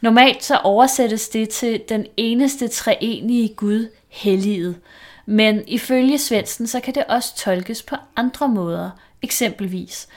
[0.00, 4.76] Normalt så oversættes det til den eneste treenige Gud, helliget.
[5.26, 8.90] Men ifølge Svendsen, så kan det også tolkes på andre måder.
[9.22, 10.08] Eksempelvis,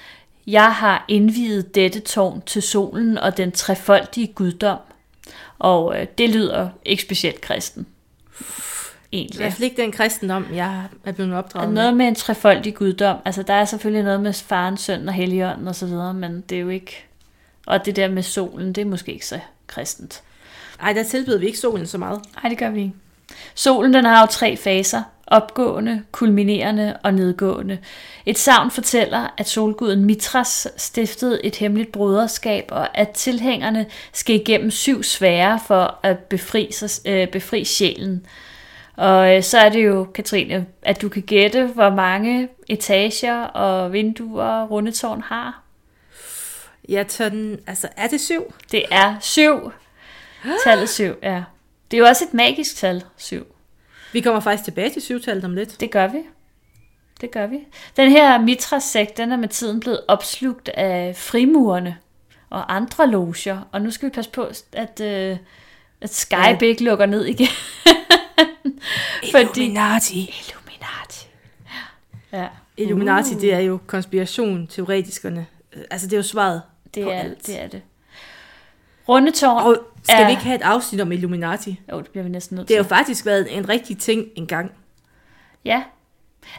[0.47, 4.79] jeg har indviet dette tårn til solen og den trefoldige guddom.
[5.59, 7.87] Og øh, det lyder ikke specielt kristen.
[9.11, 9.39] I Egentlig.
[9.39, 11.75] hvert fald ikke den kristendom, jeg er blevet opdraget med.
[11.75, 13.17] Noget med en trefoldig guddom.
[13.25, 16.55] Altså, der er selvfølgelig noget med faren, søn og helligånden og så videre, men det
[16.55, 17.05] er jo ikke...
[17.65, 20.23] Og det der med solen, det er måske ikke så kristent.
[20.81, 22.21] Ej, der tilbyder vi ikke solen så meget.
[22.35, 22.93] Nej, det gør vi ikke.
[23.55, 25.01] Solen den har jo tre faser.
[25.27, 27.77] Opgående, kulminerende og nedgående.
[28.25, 34.71] Et savn fortæller, at solguden Mitras stiftede et hemmeligt broderskab, og at tilhængerne skal igennem
[34.71, 38.25] syv sfære for at befri, sig, øh, befri sjælen.
[38.95, 43.93] Og øh, så er det jo, Katrine, at du kan gætte, hvor mange etager og
[43.93, 45.61] vinduer Rundetårn har.
[46.89, 48.53] Jeg tør den, altså er det syv?
[48.71, 49.71] Det er syv.
[50.63, 51.43] Tallet syv, ja.
[51.93, 53.45] Det er jo også et magisk tal, syv.
[54.13, 55.79] Vi kommer faktisk tilbage til syvtallet om lidt.
[55.79, 56.17] Det gør vi.
[57.21, 57.59] Det gør vi.
[57.97, 61.97] Den her Mitra-sekt, den er med tiden blevet opslugt af frimurerne
[62.49, 63.69] og andre loger.
[63.71, 65.37] Og nu skal vi passe på, at, øh,
[66.01, 67.47] at Skype ikke lukker ned igen.
[69.31, 69.59] Fordi...
[69.61, 70.19] Illuminati.
[70.19, 71.27] Illuminati.
[72.31, 72.47] Ja.
[72.77, 75.45] Illuminati, det er jo konspiration, teoretiskerne.
[75.91, 76.61] Altså, det er jo svaret
[76.95, 77.47] Det på er, alt.
[77.47, 77.81] det er det.
[79.09, 79.63] Rundetårn.
[79.63, 81.79] Og skal er- vi ikke have et afsnit om Illuminati?
[81.91, 82.83] Jo, det bliver vi næsten nødt Det til.
[82.83, 84.71] har jo faktisk været en rigtig ting engang.
[85.65, 85.83] Ja.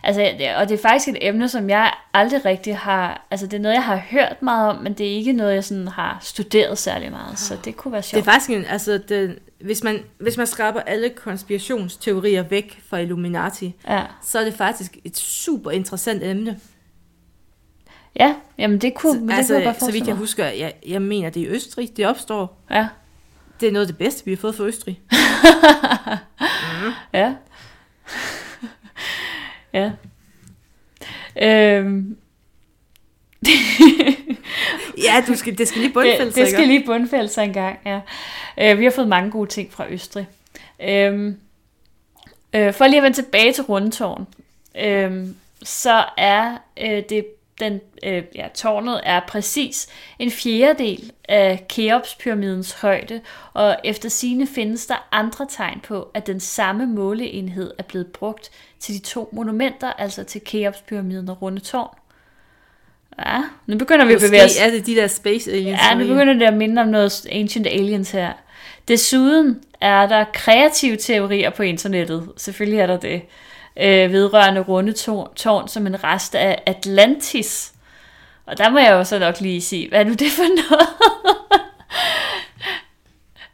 [0.03, 3.27] Altså, det- og det er faktisk et emne, som jeg aldrig rigtig har...
[3.31, 5.65] Altså, det er noget, jeg har hørt meget om, men det er ikke noget, jeg
[5.65, 7.39] sådan har studeret særlig meget.
[7.39, 8.25] Så det kunne være Det er sjovt.
[8.25, 14.03] faktisk en, altså, det, hvis, man, hvis man skraber alle konspirationsteorier væk fra Illuminati, Ja.
[14.23, 16.59] så er det faktisk et super interessant emne.
[18.21, 20.73] Ja, jamen det kunne, men det altså, kunne jeg godt så vidt jeg husker, jeg,
[20.89, 22.59] jeg mener, det er i Østrig, det opstår.
[22.71, 22.89] Ja,
[23.61, 25.01] Det er noget af det bedste, vi har fået fra Østrig.
[27.21, 27.35] ja.
[29.73, 29.93] ja.
[31.43, 32.17] Øhm,
[34.99, 37.79] Ja, du skal, det skal lige bundfælde det, det skal lige bundfælde sig en gang,
[37.87, 38.01] ja.
[38.59, 40.29] Øh, vi har fået mange gode ting fra Østrig.
[40.83, 41.37] Øhm,
[42.55, 44.27] øh, for lige at vende tilbage til Rundetårn,
[44.79, 47.27] øhm, så er øh, det
[47.61, 49.89] den, øh, ja, tårnet er præcis
[50.19, 53.21] en fjerdedel af Keops-pyramidens højde,
[53.53, 58.51] og efter sine findes der andre tegn på, at den samme måleenhed er blevet brugt
[58.81, 61.99] til de to monumenter, altså til Keops-pyramiden og Rundetårn.
[63.19, 65.81] Ja, nu begynder vi at Måske bevæge os er det de der space aliens.
[65.91, 68.33] Ja, nu begynder det at minde om noget Ancient Aliens her.
[68.89, 72.29] Desuden er der kreative teorier på internettet.
[72.37, 73.23] Selvfølgelig er der det.
[73.77, 77.73] Øh, vedrørende runde tårn, tårn som en rest af Atlantis.
[78.47, 80.89] Og der må jeg jo så nok lige sige, hvad er nu det for noget?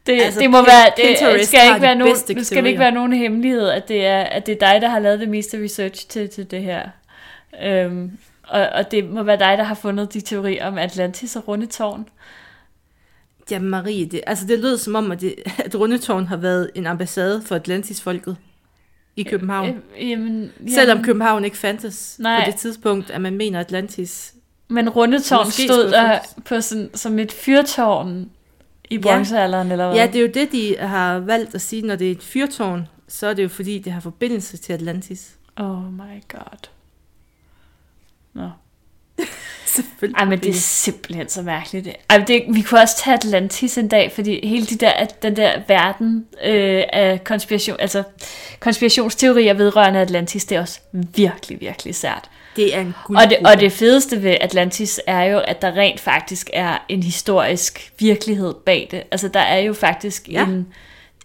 [0.06, 2.92] det, Altså, det må være, det skal ikke være nogen, nu skal det ikke være
[2.92, 6.08] nogen hemmelighed, at det, er, at det er dig, der har lavet det meste research
[6.08, 6.88] til, til det her.
[7.62, 11.48] Øhm, og, og det må være dig, der har fundet de teorier om Atlantis og
[11.48, 12.08] runde tårn.
[13.50, 16.86] Ja, Marie, det, altså det lød som om, at, det, at Rundetårn har været en
[16.86, 18.36] ambassade for Atlantis-folket
[19.20, 19.82] i København.
[20.00, 22.44] Øh, jamen, Selvom København ikke fandtes Nej.
[22.44, 24.34] på det tidspunkt, at man mener Atlantis.
[24.68, 28.30] Men Rundetårn Måske stod der på sådan, som et fyrtårn
[28.90, 29.96] i bronzealderen, eller hvad?
[29.96, 32.88] Ja, det er jo det, de har valgt at sige, når det er et fyrtårn,
[33.08, 35.36] så er det jo fordi, det har forbindelse til Atlantis.
[35.56, 36.68] Oh my god.
[38.32, 38.50] Nå.
[39.74, 40.18] Selvfølgelig.
[40.18, 41.88] Ej, men det er simpelthen så mærkeligt.
[42.10, 45.60] Ej, det, vi kunne også tage Atlantis en dag, fordi hele de der, den der
[45.68, 48.02] verden øh, af konspiration, altså
[48.60, 52.30] konspirationsteorier vedrørende Atlantis, det er også virkelig, virkelig sært.
[52.56, 56.00] Det er en Og det, og det fedeste ved Atlantis er jo, at der rent
[56.00, 59.02] faktisk er en historisk virkelighed bag det.
[59.10, 60.46] Altså der er jo faktisk ja.
[60.46, 60.66] en...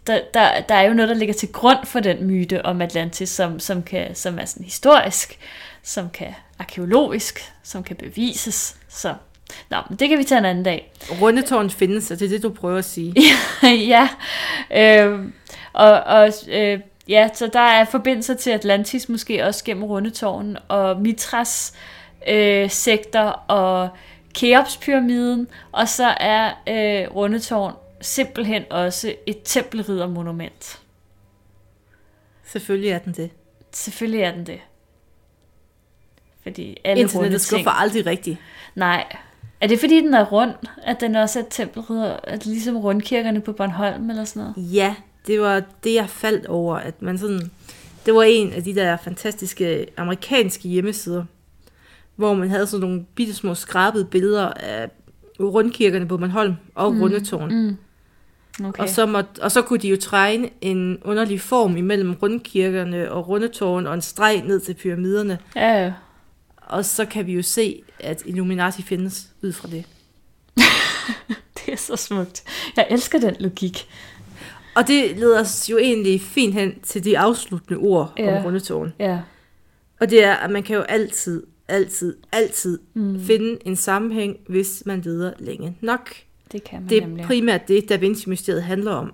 [0.08, 3.30] Der, der, der er jo noget, der ligger til grund for den myte om Atlantis,
[3.30, 5.38] som, som, kan, som er sådan historisk,
[5.84, 8.78] som kan arkeologisk, som kan bevises.
[8.90, 9.16] Så
[9.70, 10.92] Nå, men det kan vi tage en anden dag.
[11.22, 13.14] Rundetårn findes, og det er det, du prøver at sige.
[13.94, 14.10] ja,
[14.72, 15.20] øh,
[15.74, 21.02] og, og øh, ja, så der er forbindelser til Atlantis måske også gennem Rundetårn, og
[21.02, 21.74] Mitras
[22.28, 23.90] øh, sektor og
[24.34, 30.80] Keops-pyramiden, og så er øh, Rundetårn simpelthen også et tempelriddermonument.
[32.44, 33.30] Selvfølgelig er den det.
[33.72, 34.60] Selvfølgelig er den det.
[36.46, 37.48] Fordi alle Internettet ting...
[37.48, 38.38] skuffer aldrig rigtigt.
[38.76, 39.06] Nej.
[39.62, 40.52] Er det fordi, den er rund,
[40.84, 44.74] at den også er tempelridder, at ligesom rundkirkerne på Bornholm eller sådan noget?
[44.74, 44.96] Ja,
[45.28, 47.52] det var det, jeg faldt over, at man sådan...
[48.06, 51.24] Det var en af de der fantastiske amerikanske hjemmesider,
[52.16, 54.90] hvor man havde sådan nogle bitte små skrabede billeder af
[55.40, 57.54] rundkirkerne på Bornholm og mm, Rundetårn.
[57.54, 57.78] Mm.
[58.66, 58.84] Okay.
[58.84, 63.28] Og, så måtte, og så kunne de jo tegne en underlig form imellem rundkirkerne og
[63.28, 65.40] Rundetårn og en streg ned til pyramiderne.
[65.56, 65.94] Ja, ja.
[66.66, 69.86] Og så kan vi jo se, at Illuminati findes ud fra det.
[71.66, 72.44] Det er så smukt.
[72.78, 73.88] Jeg elsker den logik.
[74.76, 78.24] Og det leder os jo egentlig fint hen til de afsluttende ord ja.
[78.24, 78.38] Ja.
[78.40, 78.94] om Rundetårn.
[79.00, 79.20] Ja.
[80.00, 83.24] Og det er, at man kan jo altid, altid, altid mm.
[83.26, 86.10] finde en sammenhæng, hvis man leder længe nok.
[86.52, 87.26] Det kan man Det er nemlig.
[87.26, 89.14] primært det, Da Vinci-mysteriet handler om.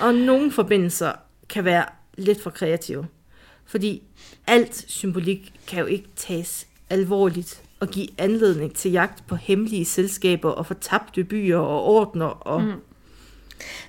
[0.00, 1.12] og nogle forbindelser
[1.48, 1.84] kan være
[2.18, 3.06] lidt for kreative.
[3.66, 4.02] Fordi
[4.46, 10.50] alt symbolik kan jo ikke tages alvorligt og give anledning til jagt på hemmelige selskaber
[10.50, 12.26] og fortabte byer og ordner.
[12.26, 12.72] Og mm.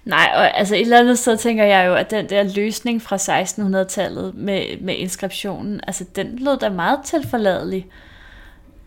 [0.05, 3.15] Nej, og altså et eller andet sted tænker jeg jo, at den der løsning fra
[3.15, 7.87] 1600-tallet med, med inskriptionen, altså den lød da meget tilforladelig.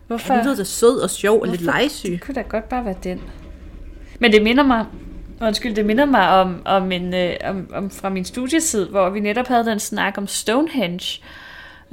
[0.07, 0.35] Hvorfor?
[0.35, 1.79] Han lyder da sød og sjov og lidt Hvorfor?
[1.79, 2.11] legesyg.
[2.11, 3.23] Det kunne da godt bare være den.
[4.19, 4.87] Men det minder mig,
[5.41, 9.21] undskyld, det minder mig om, om, en, øh, om, om fra min studietid, hvor vi
[9.21, 11.23] netop havde den snak om Stonehenge,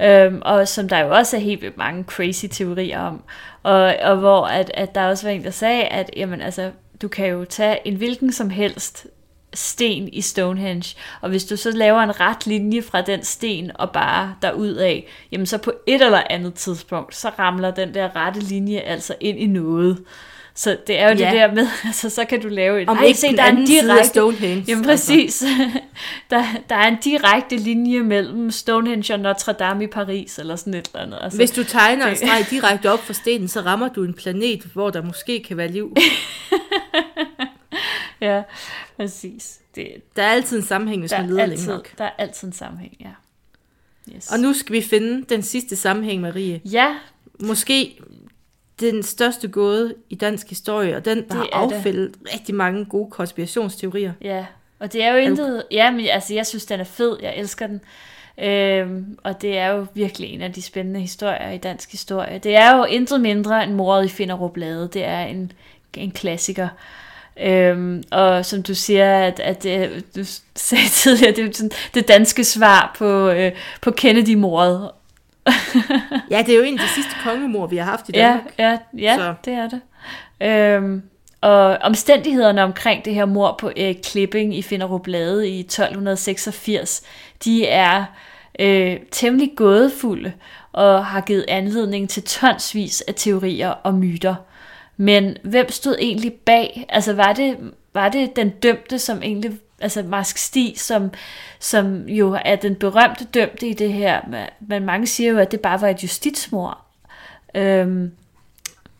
[0.00, 3.22] øhm, og som der jo også er helt vildt mange crazy teorier om,
[3.62, 6.70] og, og hvor at, at der også var en, der sagde, at jamen, altså,
[7.02, 9.06] du kan jo tage en hvilken som helst
[9.54, 13.90] sten i Stonehenge, og hvis du så laver en ret linje fra den sten og
[13.90, 18.40] bare derud af, jamen så på et eller andet tidspunkt, så ramler den der rette
[18.40, 20.04] linje altså ind i noget.
[20.56, 21.24] Så det er jo Ja.
[21.30, 22.88] det der med, altså så kan du lave et...
[22.88, 24.08] Om ikke se, der er en direkte...
[24.08, 24.64] Stonehenge.
[24.68, 25.12] Jamen altså.
[25.12, 25.44] præcis.
[26.30, 30.74] der, der er en direkte linje mellem Stonehenge og Notre Dame i Paris, eller sådan
[30.74, 31.18] et eller andet.
[31.22, 34.62] Altså, Hvis du tegner en streg direkte op for stenen, så rammer du en planet,
[34.62, 35.96] hvor der måske kan være liv.
[38.20, 38.42] Ja,
[38.96, 39.58] præcis.
[39.74, 41.98] Det, Der er altid en sammenhæng, hvis man er leder længe altid, nok.
[41.98, 43.10] der er altid en sammenhæng, ja.
[44.16, 44.32] Yes.
[44.32, 46.60] Og nu skal vi finde den sidste sammenhæng, Marie.
[46.64, 46.94] Ja,
[47.40, 47.98] Måske
[48.80, 51.74] den største gåde i dansk historie, og den, Det har er det.
[51.76, 54.12] affældet rigtig mange gode konspirationsteorier.
[54.20, 54.46] Ja,
[54.78, 55.62] og det er jo intet...
[55.70, 57.16] Ja, men altså, jeg synes, den er fed.
[57.22, 57.80] Jeg elsker den.
[58.38, 62.38] Øhm, og det er jo virkelig en af de spændende historier i dansk historie.
[62.38, 64.88] Det er jo intet mindre end mordet i Finderup Lade.
[64.92, 65.52] Det er en,
[65.94, 66.68] en klassiker.
[67.40, 72.08] Øhm, og som du siger, at, at det, du sagde tidligere, det er sådan det
[72.08, 74.90] danske svar på, øh, på Kennedy-mordet.
[76.30, 78.54] Ja, det er jo en af de sidste kongemor, vi har haft i Ja, Danmark.
[78.58, 79.34] ja, ja Så.
[79.44, 79.80] det er det.
[80.42, 81.02] Øhm,
[81.40, 87.02] og omstændighederne omkring det her mor på Erik Klipping i Finderup Lade i 1286,
[87.44, 88.04] de er
[88.58, 90.32] øh, temmelig gådefulde
[90.72, 94.34] og har givet anledning til tonsvis af teorier og myter.
[94.96, 96.86] Men hvem stod egentlig bag?
[96.88, 97.56] Altså var det,
[97.94, 101.10] var det den dømte, som egentlig, altså Marsk Stig, som,
[101.60, 104.20] som jo er den berømte dømte i det her,
[104.60, 106.86] men mange siger jo, at det bare var et justitsmord.
[107.54, 108.12] Øhm,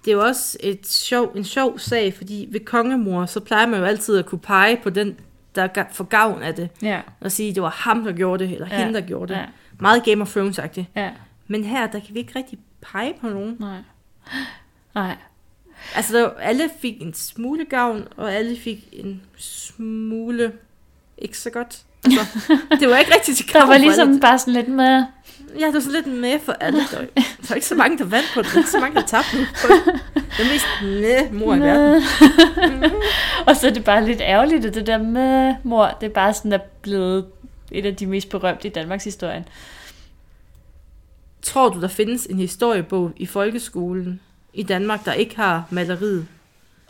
[0.05, 3.81] Det er jo også et sjov, en sjov sag, fordi ved kongemor, så plejer man
[3.81, 5.17] jo altid at kunne pege på den,
[5.55, 6.69] der får gavn af det.
[6.83, 9.41] ja, Og sige, det var ham, der gjorde det, eller Ja, hende, der gjorde det.
[9.41, 9.45] ja.
[9.81, 10.85] Meget Game of Thrones-agtigt.
[10.97, 11.11] ja,
[11.47, 13.57] Men her, der kan vi ikke rigtig pege på nogen.
[13.61, 13.79] nej.
[14.95, 15.17] Nej,
[15.95, 20.53] Altså, der, alle fik en smule gavn, og alle fik en smule
[21.19, 21.79] ikke så godt.
[22.05, 22.21] Altså,
[22.81, 24.21] det var ikke rigtig til der var ligesom alle.
[24.21, 25.05] bare sådan lidt med,
[25.61, 26.79] Ja, det var sådan lidt med for alle.
[26.81, 28.49] Der, var- der var ikke så mange, der vandt på det.
[28.51, 30.01] Der er ikke så mange, der tabte på det.
[30.15, 32.03] Den mest næ mor i verden.
[33.47, 36.35] og så er det bare lidt ærgerligt, at det der med mor, det er bare
[36.35, 37.27] sådan er blevet
[37.71, 39.45] et af de mest berømte i Danmarks historie.
[41.43, 44.21] Tror du, der findes en historiebog i folkeskolen
[44.55, 46.27] i Danmark, der ikke har maleriet?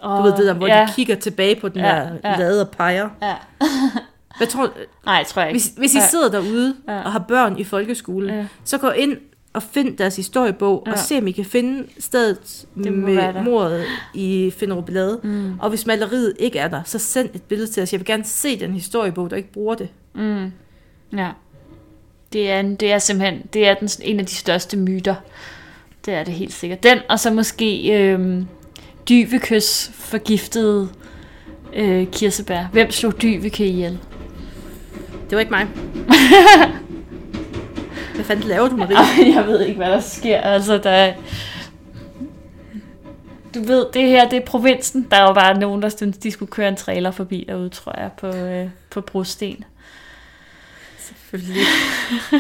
[0.03, 0.87] Du ved det der, hvor ja.
[0.89, 1.87] de kigger tilbage på den Ja,
[2.23, 2.37] der ja.
[2.39, 3.09] lade og peger.
[3.23, 3.35] Ja.
[4.37, 4.73] Hvad tror,
[5.07, 5.61] Nej, tror jeg ikke.
[5.61, 6.07] hvis, hvis I Ja.
[6.07, 7.03] sidder derude Ja.
[7.03, 8.47] og har børn i folkeskolen, Ja.
[8.65, 9.17] så gå ind
[9.53, 10.93] og find deres historiebog, Ja.
[10.93, 13.85] og se om I kan finde stedet med mordet
[14.15, 15.21] i Finderup Lade.
[15.23, 15.59] Mm.
[15.61, 17.93] Og hvis maleriet ikke er der, så send et billede til os.
[17.93, 19.89] Jeg vil gerne se den historiebog, der ikke bruger det.
[20.15, 20.53] Mm.
[21.17, 21.29] Ja.
[22.33, 25.15] Det er, det er simpelthen det er den, en af de største myter.
[26.07, 26.83] Det er det helt sikkert.
[26.83, 28.47] Den, og så måske øhm,
[29.09, 30.89] Dyvekes forgiftede
[31.75, 32.65] øh, kirsebær.
[32.73, 33.99] Hvem slog Dyveke ihjel?
[35.31, 35.67] Det var ikke mig.
[38.15, 39.35] Hvad fanden laver du, Marie?
[39.35, 40.41] Jeg ved ikke, hvad der sker.
[40.41, 41.15] Altså, der er...
[43.55, 45.07] Du ved, det her, det er provinsen.
[45.11, 48.01] Der er jo bare nogen, der synes, de skulle køre en trailer forbi derude, tror
[48.01, 49.65] jeg, på, øh, på brosten.
[50.99, 51.63] Selvfølgelig.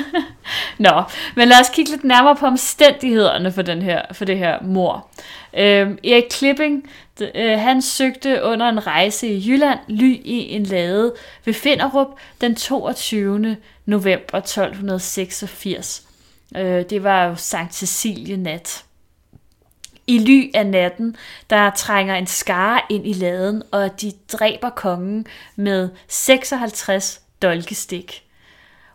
[0.78, 1.02] Nå,
[1.36, 5.08] men lad os kigge lidt nærmere på omstændighederne for, den her, for det her mor.
[5.58, 11.14] Øhm, Erik Klipping, øh, han søgte under en rejse i Jylland ly i en lade
[11.44, 12.08] ved Finderup
[12.40, 13.56] den 22.
[13.86, 16.06] november 1286.
[16.56, 18.84] Øh, det var jo Sankt Cecilie nat.
[20.06, 21.16] I ly af natten,
[21.50, 28.22] der trænger en skare ind i laden, og de dræber kongen med 56 dolkestik.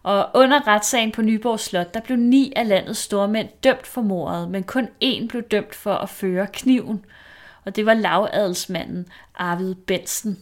[0.03, 4.49] Og under retssagen på Nyborg Slot, der blev ni af landets stormænd dømt for mordet,
[4.49, 7.05] men kun én blev dømt for at føre kniven.
[7.65, 10.39] Og det var lavadelsmanden Arvid Bensen.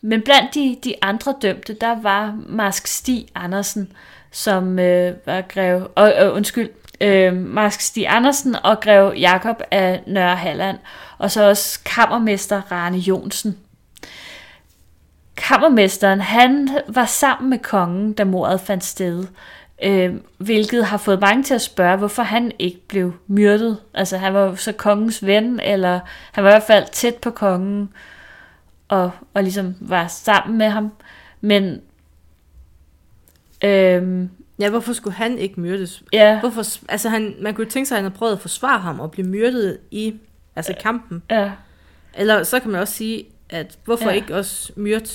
[0.00, 3.92] Men blandt de, de andre dømte, der var Marsk Stig Andersen,
[4.30, 5.90] som øh, var grev...
[5.94, 6.70] og, øh, undskyld,
[7.00, 10.78] øh, Marsk Stig Andersen og grev Jakob af Nørre Halland,
[11.18, 13.58] og så også kammermester Rane Jonsen.
[15.36, 19.26] Kammermesteren, han var sammen med kongen, da mordet fandt sted,
[19.84, 23.78] øh, hvilket har fået mange til at spørge, hvorfor han ikke blev myrdet.
[23.94, 26.00] Altså, han var så kongens ven, eller
[26.32, 27.92] han var i hvert fald tæt på kongen,
[28.88, 30.92] og, og ligesom var sammen med ham.
[31.40, 31.80] Men,
[33.64, 34.28] øh,
[34.58, 36.02] Ja, hvorfor skulle han ikke myrdes?
[36.12, 39.00] ja, Hvorfor, altså han, man kunne tænke sig, at han havde prøvet at forsvare ham
[39.00, 40.14] og blive myrdet i
[40.56, 41.22] altså kampen.
[41.30, 41.50] ja,
[42.14, 44.14] Eller så kan man også sige, at hvorfor ja.
[44.14, 45.08] ikke også myrde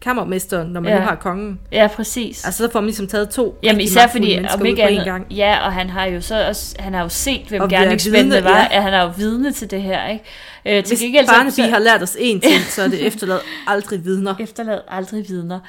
[0.00, 0.98] kammermesteren, når man Ja.
[0.98, 1.60] nu har kongen?
[1.72, 2.44] ja, præcis.
[2.44, 5.04] Altså så får man ligesom taget to Jamen især fordi, om ikke på en andet,
[5.04, 5.26] gang.
[5.32, 8.44] ja, og han har jo så også, han har jo set, hvem Og været gerningsmændene
[8.44, 8.68] var, ja.
[8.72, 8.80] ja.
[8.80, 10.24] han er jo vidne til det her, ikke?
[10.66, 13.06] Øh, til Hvis gengæld så- Barnaby så- har lært os én ting, så er det
[13.06, 14.34] efterladt aldrig vidner.
[14.40, 15.60] Efterlad aldrig vidner.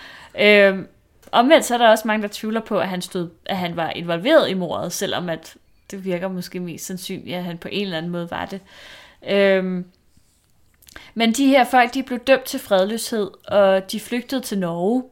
[0.42, 0.88] Øhm,
[1.32, 3.90] omvendt så er der også mange, der tvivler på, at han, stod, at han var
[3.90, 5.54] involveret i mordet, selvom at
[5.92, 8.60] det virker måske mest sandsynligt, at han på en eller anden måde var det.
[9.30, 9.86] Øhm,
[11.14, 15.04] men de her folk, de blev dømt til fredløshed, og de flygtede til Norge.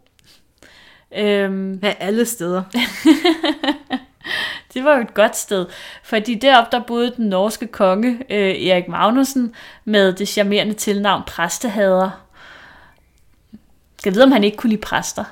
[1.17, 2.63] Øhm, Af alle steder.
[4.73, 5.65] det var jo et godt sted,
[6.03, 9.53] fordi deroppe der boede den norske konge, øh, Erik Magnussen,
[9.85, 12.09] med det charmerende tilnavn præstehader.
[13.99, 15.23] Skal jeg vide, om han ikke kunne lide præster?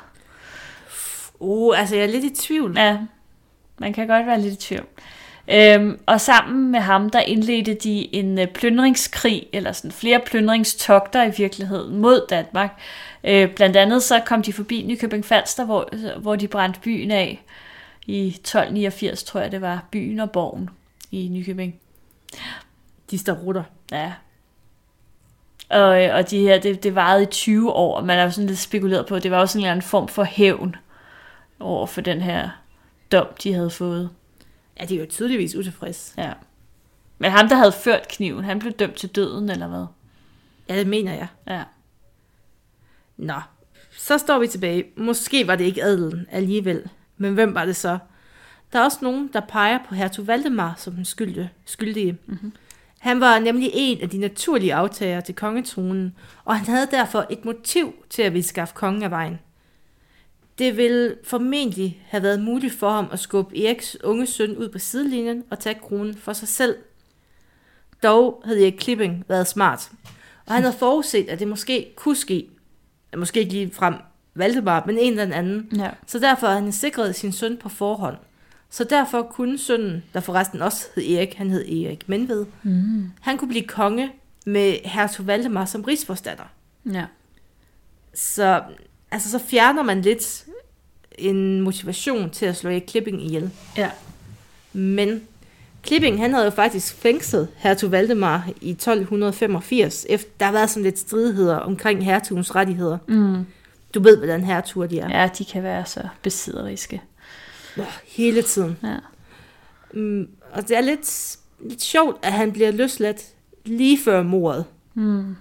[1.40, 2.74] Uh, altså jeg er lidt i tvivl.
[2.78, 2.98] Ja,
[3.78, 4.86] man kan godt være lidt i tvivl.
[5.48, 11.24] Øhm, og sammen med ham, der indledte de en øh, plyndringskrig, eller sådan flere plyndringstogter
[11.24, 12.82] i virkeligheden, mod Danmark.
[13.24, 15.90] Øh, blandt andet så kom de forbi Nykøbing Falster, hvor,
[16.20, 17.44] hvor de brændte byen af
[18.06, 20.70] i 1289, tror jeg det var, byen og borgen
[21.12, 21.76] i Nykøbing.
[23.12, 23.64] De starutter.
[23.92, 24.14] Ja.
[25.70, 28.32] Og, øh, og de her, det, det varede i 20 år, og man er jo
[28.32, 30.76] sådan lidt spekuleret på, det var jo sådan en eller anden form for hævn
[31.60, 32.50] over for den her
[33.12, 34.10] dom, de havde fået.
[34.80, 36.14] Ja, de er jo tydeligvis utilfredse.
[36.18, 36.34] Ja.
[37.18, 39.86] Men ham, der havde ført kniven, han blev dømt til døden, eller hvad?
[40.70, 41.28] Ja, det mener jeg.
[41.48, 41.64] Ja.
[43.18, 43.42] Nå,
[43.98, 44.86] så står vi tilbage.
[44.98, 46.90] Måske var det ikke adelen alligevel.
[47.18, 47.98] Men hvem var det så?
[48.74, 51.52] Der er også nogen, der peger på hertug Valdemar som den skyldige.
[51.66, 52.18] skyldige.
[52.26, 52.54] Mm-hmm.
[53.00, 56.16] Han var nemlig en af de naturlige aftagere til kongetronen,
[56.46, 59.40] og han havde derfor et motiv til at ville skaffe kongen af vejen.
[60.58, 64.80] Det ville formentlig have været muligt for ham at skubbe Eriks unge søn ud på
[64.80, 66.76] sidelinjen og tage kronen for sig selv.
[68.04, 69.92] Dog havde Erik Klipping været smart,
[70.46, 72.48] og han havde forudset, at det måske kunne ske.
[73.18, 73.94] Måske ikke lige frem
[74.36, 75.70] Valdemar, men en eller anden.
[75.78, 75.90] ja.
[76.08, 78.18] Så derfor havde han sikret sin søn på forhånd.
[78.70, 83.12] Så derfor kunne sønnen, der forresten også hed Erik, han hed Erik Menved, Mm.
[83.22, 84.12] han kunne blive konge
[84.46, 86.44] med hertug Valdemar som rigsforstatter.
[86.94, 87.06] Ja.
[88.14, 88.64] Så,
[89.14, 90.46] altså, så fjerner man lidt
[91.18, 93.52] en motivation til at slå Erik Klipping ihjel.
[93.78, 93.92] Ja.
[94.74, 95.22] Men
[95.84, 100.84] Klipping, han havde jo faktisk fængslet hertug Valdemar i 1285, efter der har været sådan
[100.84, 102.98] lidt stridigheder omkring hertugens rettigheder.
[103.08, 103.46] Mm.
[103.94, 105.22] Du ved, hvordan hertuger de er.
[105.22, 107.02] Ja, de kan være så besidderiske.
[107.78, 108.78] Nå, hele tiden.
[108.84, 108.98] Ja.
[109.94, 113.24] Mm, og det er lidt, lidt sjovt, at han bliver løsladt
[113.66, 114.66] lige før mordet.
[114.94, 115.36] Mm.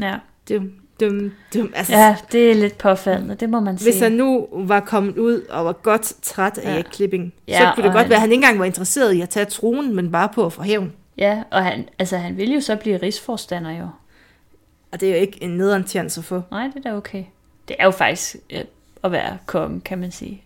[0.00, 0.16] Ja.
[0.48, 3.92] Det, det, det, altså, ja, det er lidt påfaldende, det må man sige.
[3.92, 6.76] Hvis han nu var kommet ud og var godt træt af Ja.
[6.76, 6.82] ja.
[6.82, 9.20] klipping, Ja, så kunne det godt han- være, at han ikke engang var interesseret i
[9.20, 10.92] at tage tronen, men bare på at få hævn.
[11.18, 13.88] Ja, og han, altså, han ville jo så blive rigsforstander jo.
[14.92, 16.42] Og det er jo ikke en nederen chance at få.
[16.50, 17.24] Nej, det er da okay.
[17.68, 18.60] Det er jo faktisk øh,
[19.04, 20.42] at være konge, kan man sige.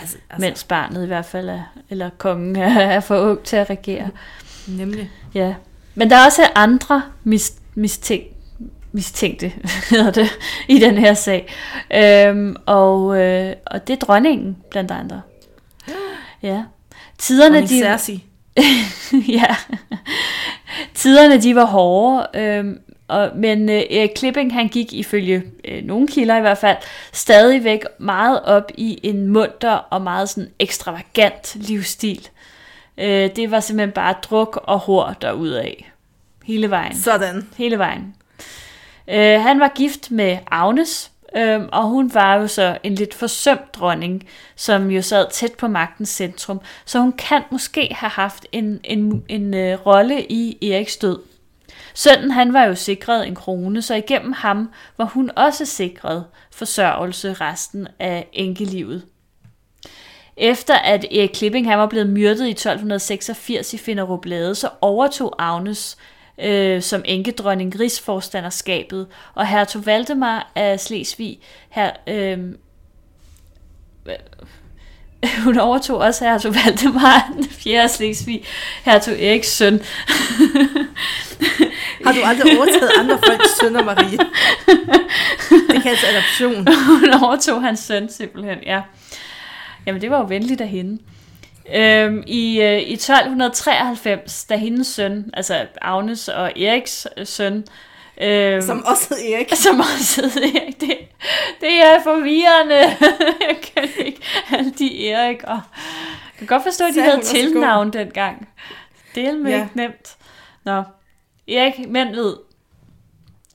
[0.00, 0.46] Altså, Altså.
[0.46, 4.10] Mens barnet i hvert fald er, eller kongen er, for ung til at regere.
[4.68, 5.10] Nemlig.
[5.34, 5.54] Ja.
[5.94, 8.24] Men der er også andre mis, mistænk,
[8.92, 9.52] mistænkte,
[9.90, 11.54] hedder det, i den her sag.
[11.94, 15.20] Øhm, og, øh, og det er dronningen, blandt andre.
[16.42, 16.62] Ja.
[17.18, 18.24] Tiderne, de, Cersei.
[19.38, 19.56] ja.
[20.94, 26.08] Tiderne, de var hårde, øhm, og, men øh, Erik Klipping, han gik ifølge øh, nogle
[26.08, 26.76] kilder i hvert fald,
[27.12, 32.28] stadigvæk meget op i en munter og meget sådan ekstravagant livsstil.
[32.98, 35.72] Øh, det var simpelthen bare druk og hår derudad.
[36.44, 36.96] Hele vejen.
[36.96, 37.48] Sådan.
[37.56, 38.14] Hele vejen.
[39.10, 43.74] Øh, han var gift med Agnes, øh, og hun var jo så en lidt forsømt
[43.74, 46.60] dronning, som jo sad tæt på magtens centrum.
[46.84, 51.18] Så hun kan måske have haft en, en, en øh, rolle i Eriks død.
[51.94, 57.32] Sønnen han var jo sikret en krone, så igennem ham var hun også sikret forsørgelse
[57.32, 59.02] resten af enkelivet.
[60.36, 65.34] Efter at Erik Klipping han var blevet myrdet i 1286 i Finderup Lade, så overtog
[65.38, 65.96] Agnes
[66.40, 71.38] øh, som enkedronning rigsforstanderskabet, og hertug Valdemar af Slesvig,
[71.70, 72.38] her, øh,
[75.44, 77.82] hun overtog også hertug Valdemar den 4.
[77.82, 78.44] af Slesvig,
[78.84, 79.74] hertug Eriks søn.
[82.04, 84.18] Har du aldrig overtaget andre folks sønner, Marie?
[85.72, 86.68] Det kaldes adoption.
[86.86, 88.82] hun overtog hans søn simpelthen, ja.
[89.86, 90.98] Jamen, det var jo venligt af hende.
[91.74, 97.64] Øhm, i, øh, I 1293, da hendes søn, altså Agnes og Eriks øh, søn,
[98.20, 99.48] øhm, Som også hed Erik.
[99.64, 100.98] som også hedder Erik, det,
[101.60, 102.74] det er forvirrende.
[103.48, 104.20] Jeg kan ikke
[104.52, 105.42] alle de Erik.
[105.44, 108.48] Og jeg kan godt forstå, at de havde tilnavn dengang.
[109.14, 109.62] Det er Ja.
[109.62, 110.16] ikke nemt.
[110.64, 110.82] Nå,
[111.48, 112.36] Erik Mendved,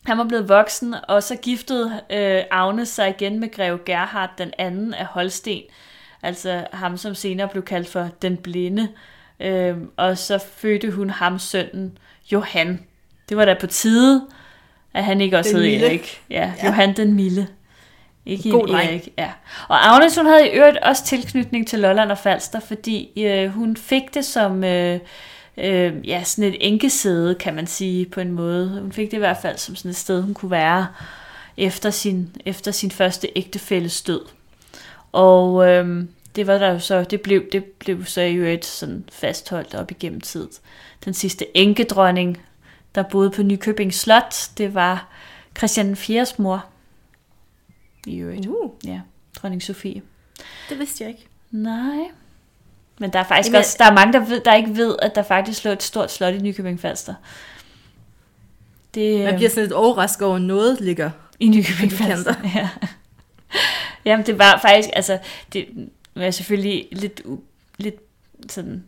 [0.05, 4.51] han var blevet voksen, og så giftede øh, Agnes sig igen med greve Gerhard den
[4.57, 5.61] anden af Holsten.
[6.23, 8.87] Altså ham, som senere blev kaldt for den blinde.
[9.39, 11.97] Øh, og så fødte hun ham sønnen
[12.31, 12.79] Johan.
[13.29, 14.27] Det var da på tide,
[14.93, 15.85] at han ikke også Den hed milde.
[15.85, 16.21] Erik.
[16.29, 16.67] Ja, ja.
[16.67, 17.47] Johan den Milde.
[18.25, 18.75] Ikke God en.
[18.75, 19.09] Erik.
[19.17, 19.31] Ja.
[19.67, 23.77] Og Agnes, hun havde i øvrigt også tilknytning til Lolland og Falster, fordi øh, hun
[23.77, 24.99] fik det som øh,
[25.57, 28.79] øh, ja, sådan et enkesæde, kan man sige på en måde.
[28.81, 30.87] Hun fik det i hvert fald som sådan et sted, hun kunne være
[31.57, 34.21] efter sin, efter sin første ægtefælles død.
[35.13, 36.03] Og øh,
[36.35, 39.91] det var der jo så, det blev, det blev så i øvrigt sådan fastholdt op
[39.91, 40.47] igennem tid.
[41.05, 42.41] Den sidste enkedronning,
[42.95, 45.07] der boede på Nykøbing Slot, det var
[45.57, 46.25] Christian 4.
[46.37, 46.65] mor.
[48.07, 48.47] I øvrigt.
[48.47, 49.01] Uh, Ja,
[49.41, 50.01] dronning Sofie.
[50.69, 51.25] det vidste jeg ikke.
[51.51, 51.99] Nej.
[52.99, 55.15] Men der er faktisk Jamen, også, der er mange, der, ved, der ikke ved, at
[55.15, 57.13] der faktisk lå et stort slot i Nykøbing Falster.
[58.93, 61.11] Det, Man bliver sådan lidt overrasket over, noget ligger.
[61.39, 62.35] i Nykøbing Falster.
[62.55, 62.69] Ja.
[64.05, 65.19] Jamen, det var faktisk, altså,
[65.53, 65.67] det
[66.15, 67.21] var selvfølgelig lidt,
[67.77, 67.95] lidt
[68.49, 68.83] sådan,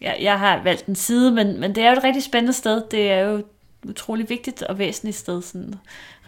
[0.00, 2.82] ja, jeg har valgt en side, men, men det er jo et rigtig spændende sted.
[2.90, 3.44] Det er jo et
[3.88, 5.74] utrolig vigtigt og væsentligt sted, sådan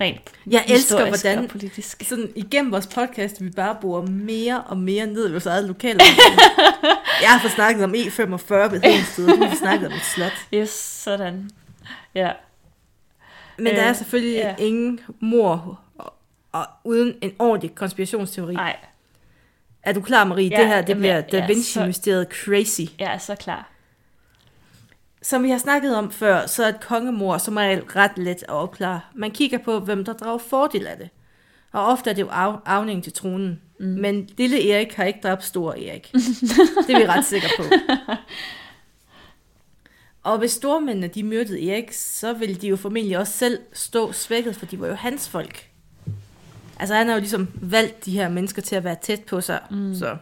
[0.00, 2.02] rent Jeg elsker, hvordan politisk.
[2.08, 6.00] sådan, igennem vores podcast, vi bare bruger mere og mere ned i vores eget lokale.
[7.22, 10.32] jeg har fået snakket om E45 ved Hedensted, du har snakket om et slot.
[10.54, 11.50] Yes, sådan.
[12.14, 12.32] Ja.
[13.56, 14.48] Men der Øh, er selvfølgelig ja.
[14.48, 14.54] ja.
[14.64, 15.80] ingen mor
[16.54, 18.54] og, uden en ordentlig konspirationsteori.
[18.54, 18.76] Nej,
[19.82, 20.48] Er du klar, Marie?
[20.48, 22.80] Ja, det her det jamen, bliver ja, Da ja, Vinci-mysteriet crazy.
[22.98, 23.70] jeg er så klar.
[25.22, 28.48] Som vi har snakket om før, så er et kongemor som regel ret let at
[28.48, 29.00] opklare.
[29.14, 31.08] Man kigger på, hvem der drager fordel af det.
[31.72, 33.60] Og ofte er det jo af, afning til tronen.
[33.80, 33.86] Mm.
[33.86, 36.12] Men lille Erik har ikke dræbt stor Erik.
[36.86, 37.64] det er vi ret sikre på.
[40.22, 44.56] Og hvis stormændene de myrdede Erik, så ville de jo formentlig også selv stå svækket,
[44.56, 45.73] for de var jo hans folk.
[46.80, 49.60] Altså han har jo ligesom valgt de her mennesker til at være tæt på sig,
[49.70, 49.94] mm.
[49.94, 50.16] så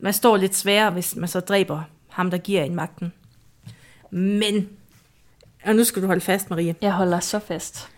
[0.00, 3.12] man står lidt sværere, hvis man så dræber ham, der giver en magten.
[4.10, 4.68] Men,
[5.64, 6.74] og nu skal du holde fast, Marie.
[6.80, 7.88] Jeg holder så fast.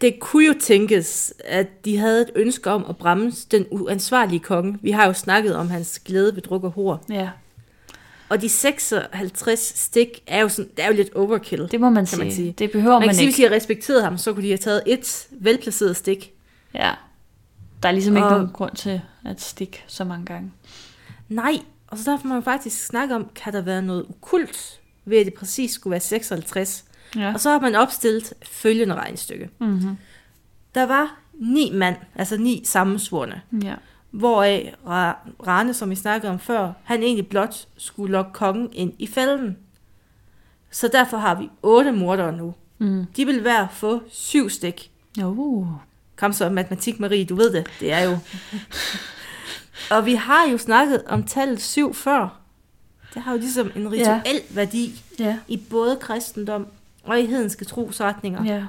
[0.00, 4.78] Det kunne jo tænkes, at de havde et ønske om at bremse den uansvarlige konge.
[4.82, 7.04] Vi har jo snakket om hans glæde ved druk og hår.
[7.10, 7.30] Ja,
[8.28, 11.68] Og de 56 stik er jo, sådan, det er jo lidt overkill.
[11.70, 12.24] det må man, Kan sige.
[12.24, 12.54] man sige.
[12.58, 13.30] Det behøver man man, kan sige, ikke.
[13.30, 16.32] hvis de havde respekteret ham, så kunne de have taget et velplaceret stik.
[16.76, 16.94] Ja.
[17.82, 20.52] Der er ligesom ikke Og- nogen grund til at stikke så mange gange.
[21.28, 21.58] Nej,
[21.88, 25.26] Og så derfor må man faktisk snakke om, kan der være noget ukult ved, at
[25.26, 26.84] det præcis skulle være 56.
[27.16, 27.32] Ja.
[27.34, 29.50] Og så har man opstillet følgende regnestykke.
[29.58, 29.96] Mm-hmm.
[30.74, 33.74] Der var ni mand, altså ni sammensvorne, Ja.
[34.10, 38.92] hvoraf Ra- Rane, som vi snakkede om før, han egentlig blot skulle lokke kongen ind
[38.98, 39.56] i fælden.
[40.70, 42.54] Så derfor har vi otte mordere nu.
[42.78, 43.04] Mm.
[43.16, 44.90] De vil hver få syv stik.
[45.24, 45.68] Uh.
[46.16, 47.66] Kom så, matematik Marie, du ved det.
[47.80, 48.18] Det er jo...
[49.96, 52.40] og vi har jo snakket om tallet syv før.
[53.14, 54.38] Det har jo ligesom en rituel ja.
[54.50, 55.38] værdi Ja.
[55.48, 56.66] i både kristendom
[57.04, 58.44] og i hedenske trosretninger.
[58.44, 58.64] Ja.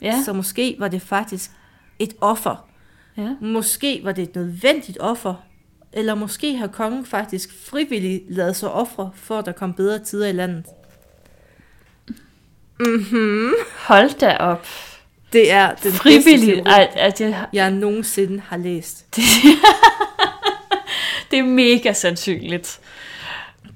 [0.00, 0.22] Ja.
[0.24, 1.50] Så måske var det faktisk
[1.98, 2.68] et offer.
[3.16, 3.34] Ja.
[3.40, 5.34] Måske var det et nødvendigt offer.
[5.92, 10.26] Eller måske har kongen faktisk frivilligt lavet sig ofre, for at der kom bedre tider
[10.26, 10.64] i landet.
[12.80, 13.52] Mhm.
[13.86, 14.66] Hold da op.
[15.32, 16.64] Det er den bedste Frivilligt.
[16.64, 19.06] teori, Ej, at jeg, jeg nogensinde har læst.
[19.16, 19.24] det,
[21.30, 22.80] det er mega sandsynligt.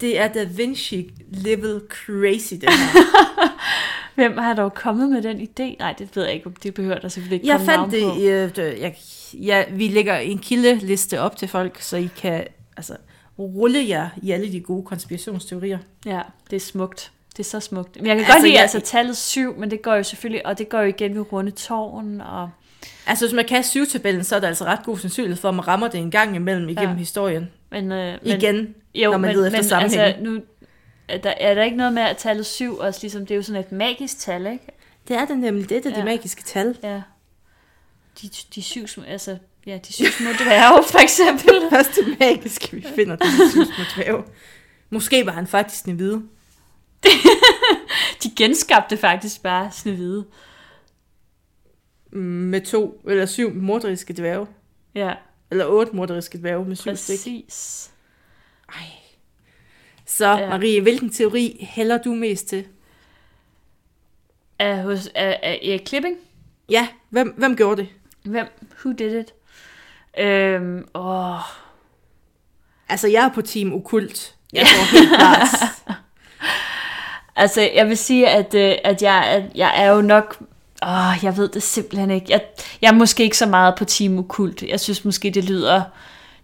[0.00, 3.50] Det er Da Vinci level crazy, det her.
[4.14, 5.76] Hvem har dog kommet med den idé?
[5.78, 8.16] Nej, det ved jeg ikke, om det behøver der selvfølgelig ikke Jeg fandt det, på.
[8.18, 8.96] i, øh, jeg,
[9.34, 12.44] ja, vi lægger en kildeliste op til folk, så I kan
[12.76, 12.96] altså,
[13.38, 15.78] rulle jer i alle de gode konspirationsteorier.
[16.06, 17.12] Ja, det er smukt.
[17.36, 17.96] Det er så smukt.
[17.96, 20.46] Men jeg kan Altså, godt lide jeg- altså tallet 7, men det går jo selvfølgelig,
[20.46, 22.50] og det går jo igen ved runde tårn, og
[23.06, 25.68] Altså, hvis man kan syvtabellen, så er der altså ret god sandsynlighed for, at man
[25.68, 26.98] rammer det en gang imellem igennem Ja.
[26.98, 27.50] historien.
[27.70, 28.74] men, øh, men, Igen.
[28.94, 30.04] jo, når man men, leder efter men sammenhænge.
[30.04, 30.40] altså, nu,
[31.08, 33.42] er der, er der ikke noget med, at tallet 7 også ligesom, det er jo
[33.42, 34.66] sådan et magisk tal, ikke?
[35.08, 35.68] Det er det nemlig.
[35.68, 35.96] Det er det, Ja.
[35.96, 36.78] det magiske tal.
[36.82, 37.02] Ja.
[38.22, 41.50] De, de syv altså, ja, de syv små dværge, for eksempel.
[41.76, 44.22] Første magiske, vi finder, det er syv små dværge.
[44.90, 46.22] Måske var han faktisk en hvide.
[48.22, 50.24] De genskabte faktisk bare Snevide.
[52.12, 54.46] Med to eller syv morderiske dværge.
[54.94, 55.14] Ja,
[55.50, 57.18] Eller otte morderiske dværge med syv stik.
[57.18, 57.90] præcis.
[58.68, 58.82] Ej.
[60.06, 60.48] Så, Ja.
[60.48, 62.66] Marie, hvilken teori hælder du mest til?
[64.58, 66.16] Er, hos, er, er Erik Klipping?
[66.68, 67.88] Ja, hvem, hvem gjorde det?
[68.24, 68.46] Hvem?
[68.84, 69.34] Who did it?
[70.24, 71.40] Øhm, åh,
[72.88, 74.34] Altså, jeg er på team okult.
[74.52, 75.48] Jeg tror helt klart.
[77.36, 80.36] Altså, jeg vil sige, at, øh, at jeg, at jeg er jo nok...
[80.82, 82.26] Åh, jeg ved det simpelthen ikke.
[82.28, 82.40] Jeg,
[82.82, 84.62] jeg er måske ikke så meget på Team Okult.
[84.62, 85.82] Jeg synes måske, det lyder,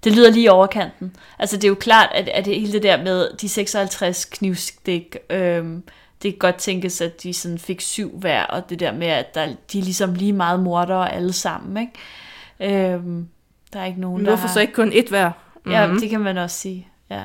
[0.05, 1.17] det lyder lige overkanten.
[1.39, 5.17] Altså, det er jo klart, at, at det hele det der med de 56 knivstik,
[5.31, 5.83] øhm,
[6.23, 9.35] det kan godt tænkes, at de sådan fik syv hver, og det der med, at
[9.35, 11.89] der, de er ligesom lige meget mordere alle sammen,
[12.61, 12.93] ikke?
[12.93, 13.29] Øhm,
[13.73, 14.55] der er ikke nogen, Men der hvorfor har...
[14.55, 15.31] så ikke kun et hver?
[15.55, 15.73] Mm-hmm.
[15.73, 16.89] Ja, det kan man også sige.
[17.11, 17.23] Ja,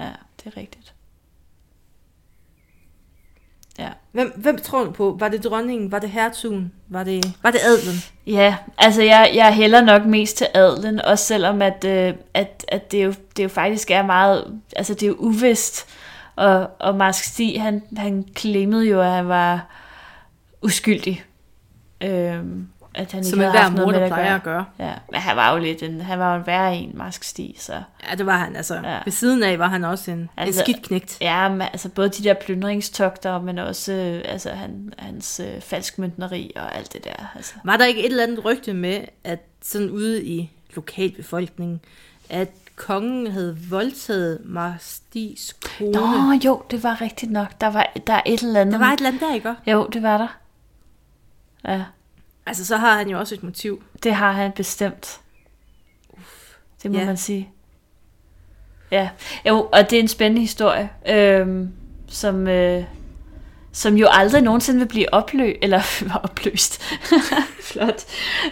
[0.00, 0.10] ja
[0.44, 0.91] det er rigtigt.
[3.82, 3.88] Ja.
[4.12, 5.16] Hvem, hvem tror du på?
[5.20, 5.92] Var det dronningen?
[5.92, 6.72] Var det hertugen?
[6.88, 7.96] Var det, var det adlen?
[8.26, 12.92] Ja, altså jeg, jeg hælder nok mest til adlen, også selvom at, øh, at, at
[12.92, 15.86] det, jo, det jo faktisk er meget, altså det er jo uvist,
[16.36, 19.66] og, og Marsk Stig, han, han claimede jo, at han var
[20.62, 21.24] uskyldig.
[22.00, 24.34] Øhm, at han Som ikke en havde hver haft noget mor, med der plejer gøre.
[24.34, 24.42] at
[24.78, 24.88] gøre.
[24.88, 27.54] Ja, men han var jo lidt en, han var jo en værre en, Marsk Stig,
[27.58, 27.72] så...
[28.10, 28.56] Ja, det var han.
[28.56, 28.98] Altså, ja.
[29.04, 31.18] ved siden af var han også en, Altså- en skidt knægt.
[31.20, 36.52] Ja, men, altså både de der plyndringstogter, men også øh, altså, han, hans øh, falskmyndneri
[36.56, 37.32] og alt det der.
[37.36, 37.54] Altså.
[37.64, 41.80] Var der ikke et eller andet rygte med, at sådan ude i lokalbefolkningen,
[42.30, 45.92] at kongen havde voldtaget Marstis kone?
[45.92, 47.60] Nå, jo, det var rigtigt nok.
[47.60, 48.72] Der var der er et eller andet.
[48.72, 49.54] Der var et eller andet der, ikke?
[49.66, 50.36] Jo, det var der.
[51.68, 51.82] Ja,
[52.46, 53.82] Altså, så har han jo også et motiv.
[54.02, 55.20] det har han bestemt.
[56.82, 57.04] Det må Ja.
[57.06, 57.50] man sige.
[58.90, 59.08] Ja,
[59.48, 61.72] jo, og det er en spændende historie, øhm,
[62.08, 62.84] som, øh,
[63.72, 65.82] som jo aldrig nogensinde vil blive opløst, eller
[66.24, 66.82] opløst,
[67.62, 68.04] flot,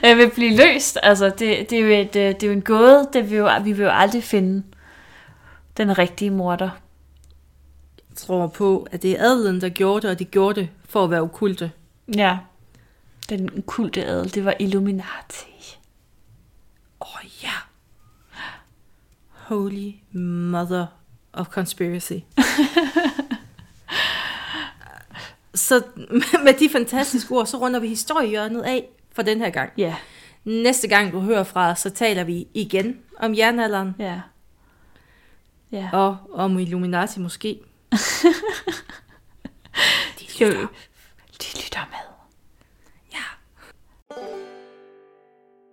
[0.07, 0.99] øh, vil blive løst.
[1.03, 3.51] Altså, det, det, er jo et, øh, det er jo en gåde, det vil jo,
[3.65, 4.63] vi vil jo aldrig finde
[5.77, 6.71] den rigtige morder.
[8.11, 11.05] Jeg tror på, at det er adelen, der gjorde det, og de gjorde det for
[11.05, 11.71] at være okulte.
[12.17, 12.39] Ja,
[13.31, 15.77] den ukulte adel, det var Illuminati.
[17.01, 17.53] Åh oh, ja.
[19.29, 20.87] Holy mother
[21.33, 22.13] of conspiracy.
[25.55, 25.83] så
[26.45, 29.73] med de fantastiske ord, så runder vi historiehjørnet af for den her gang.
[29.77, 29.97] Ja,
[30.45, 34.21] Næste gang du hører fra os, så taler vi igen om jernalderen ja.
[35.73, 35.89] Ja.
[35.93, 37.49] og om Illuminati måske.
[40.19, 40.67] De Skal vi, lytter.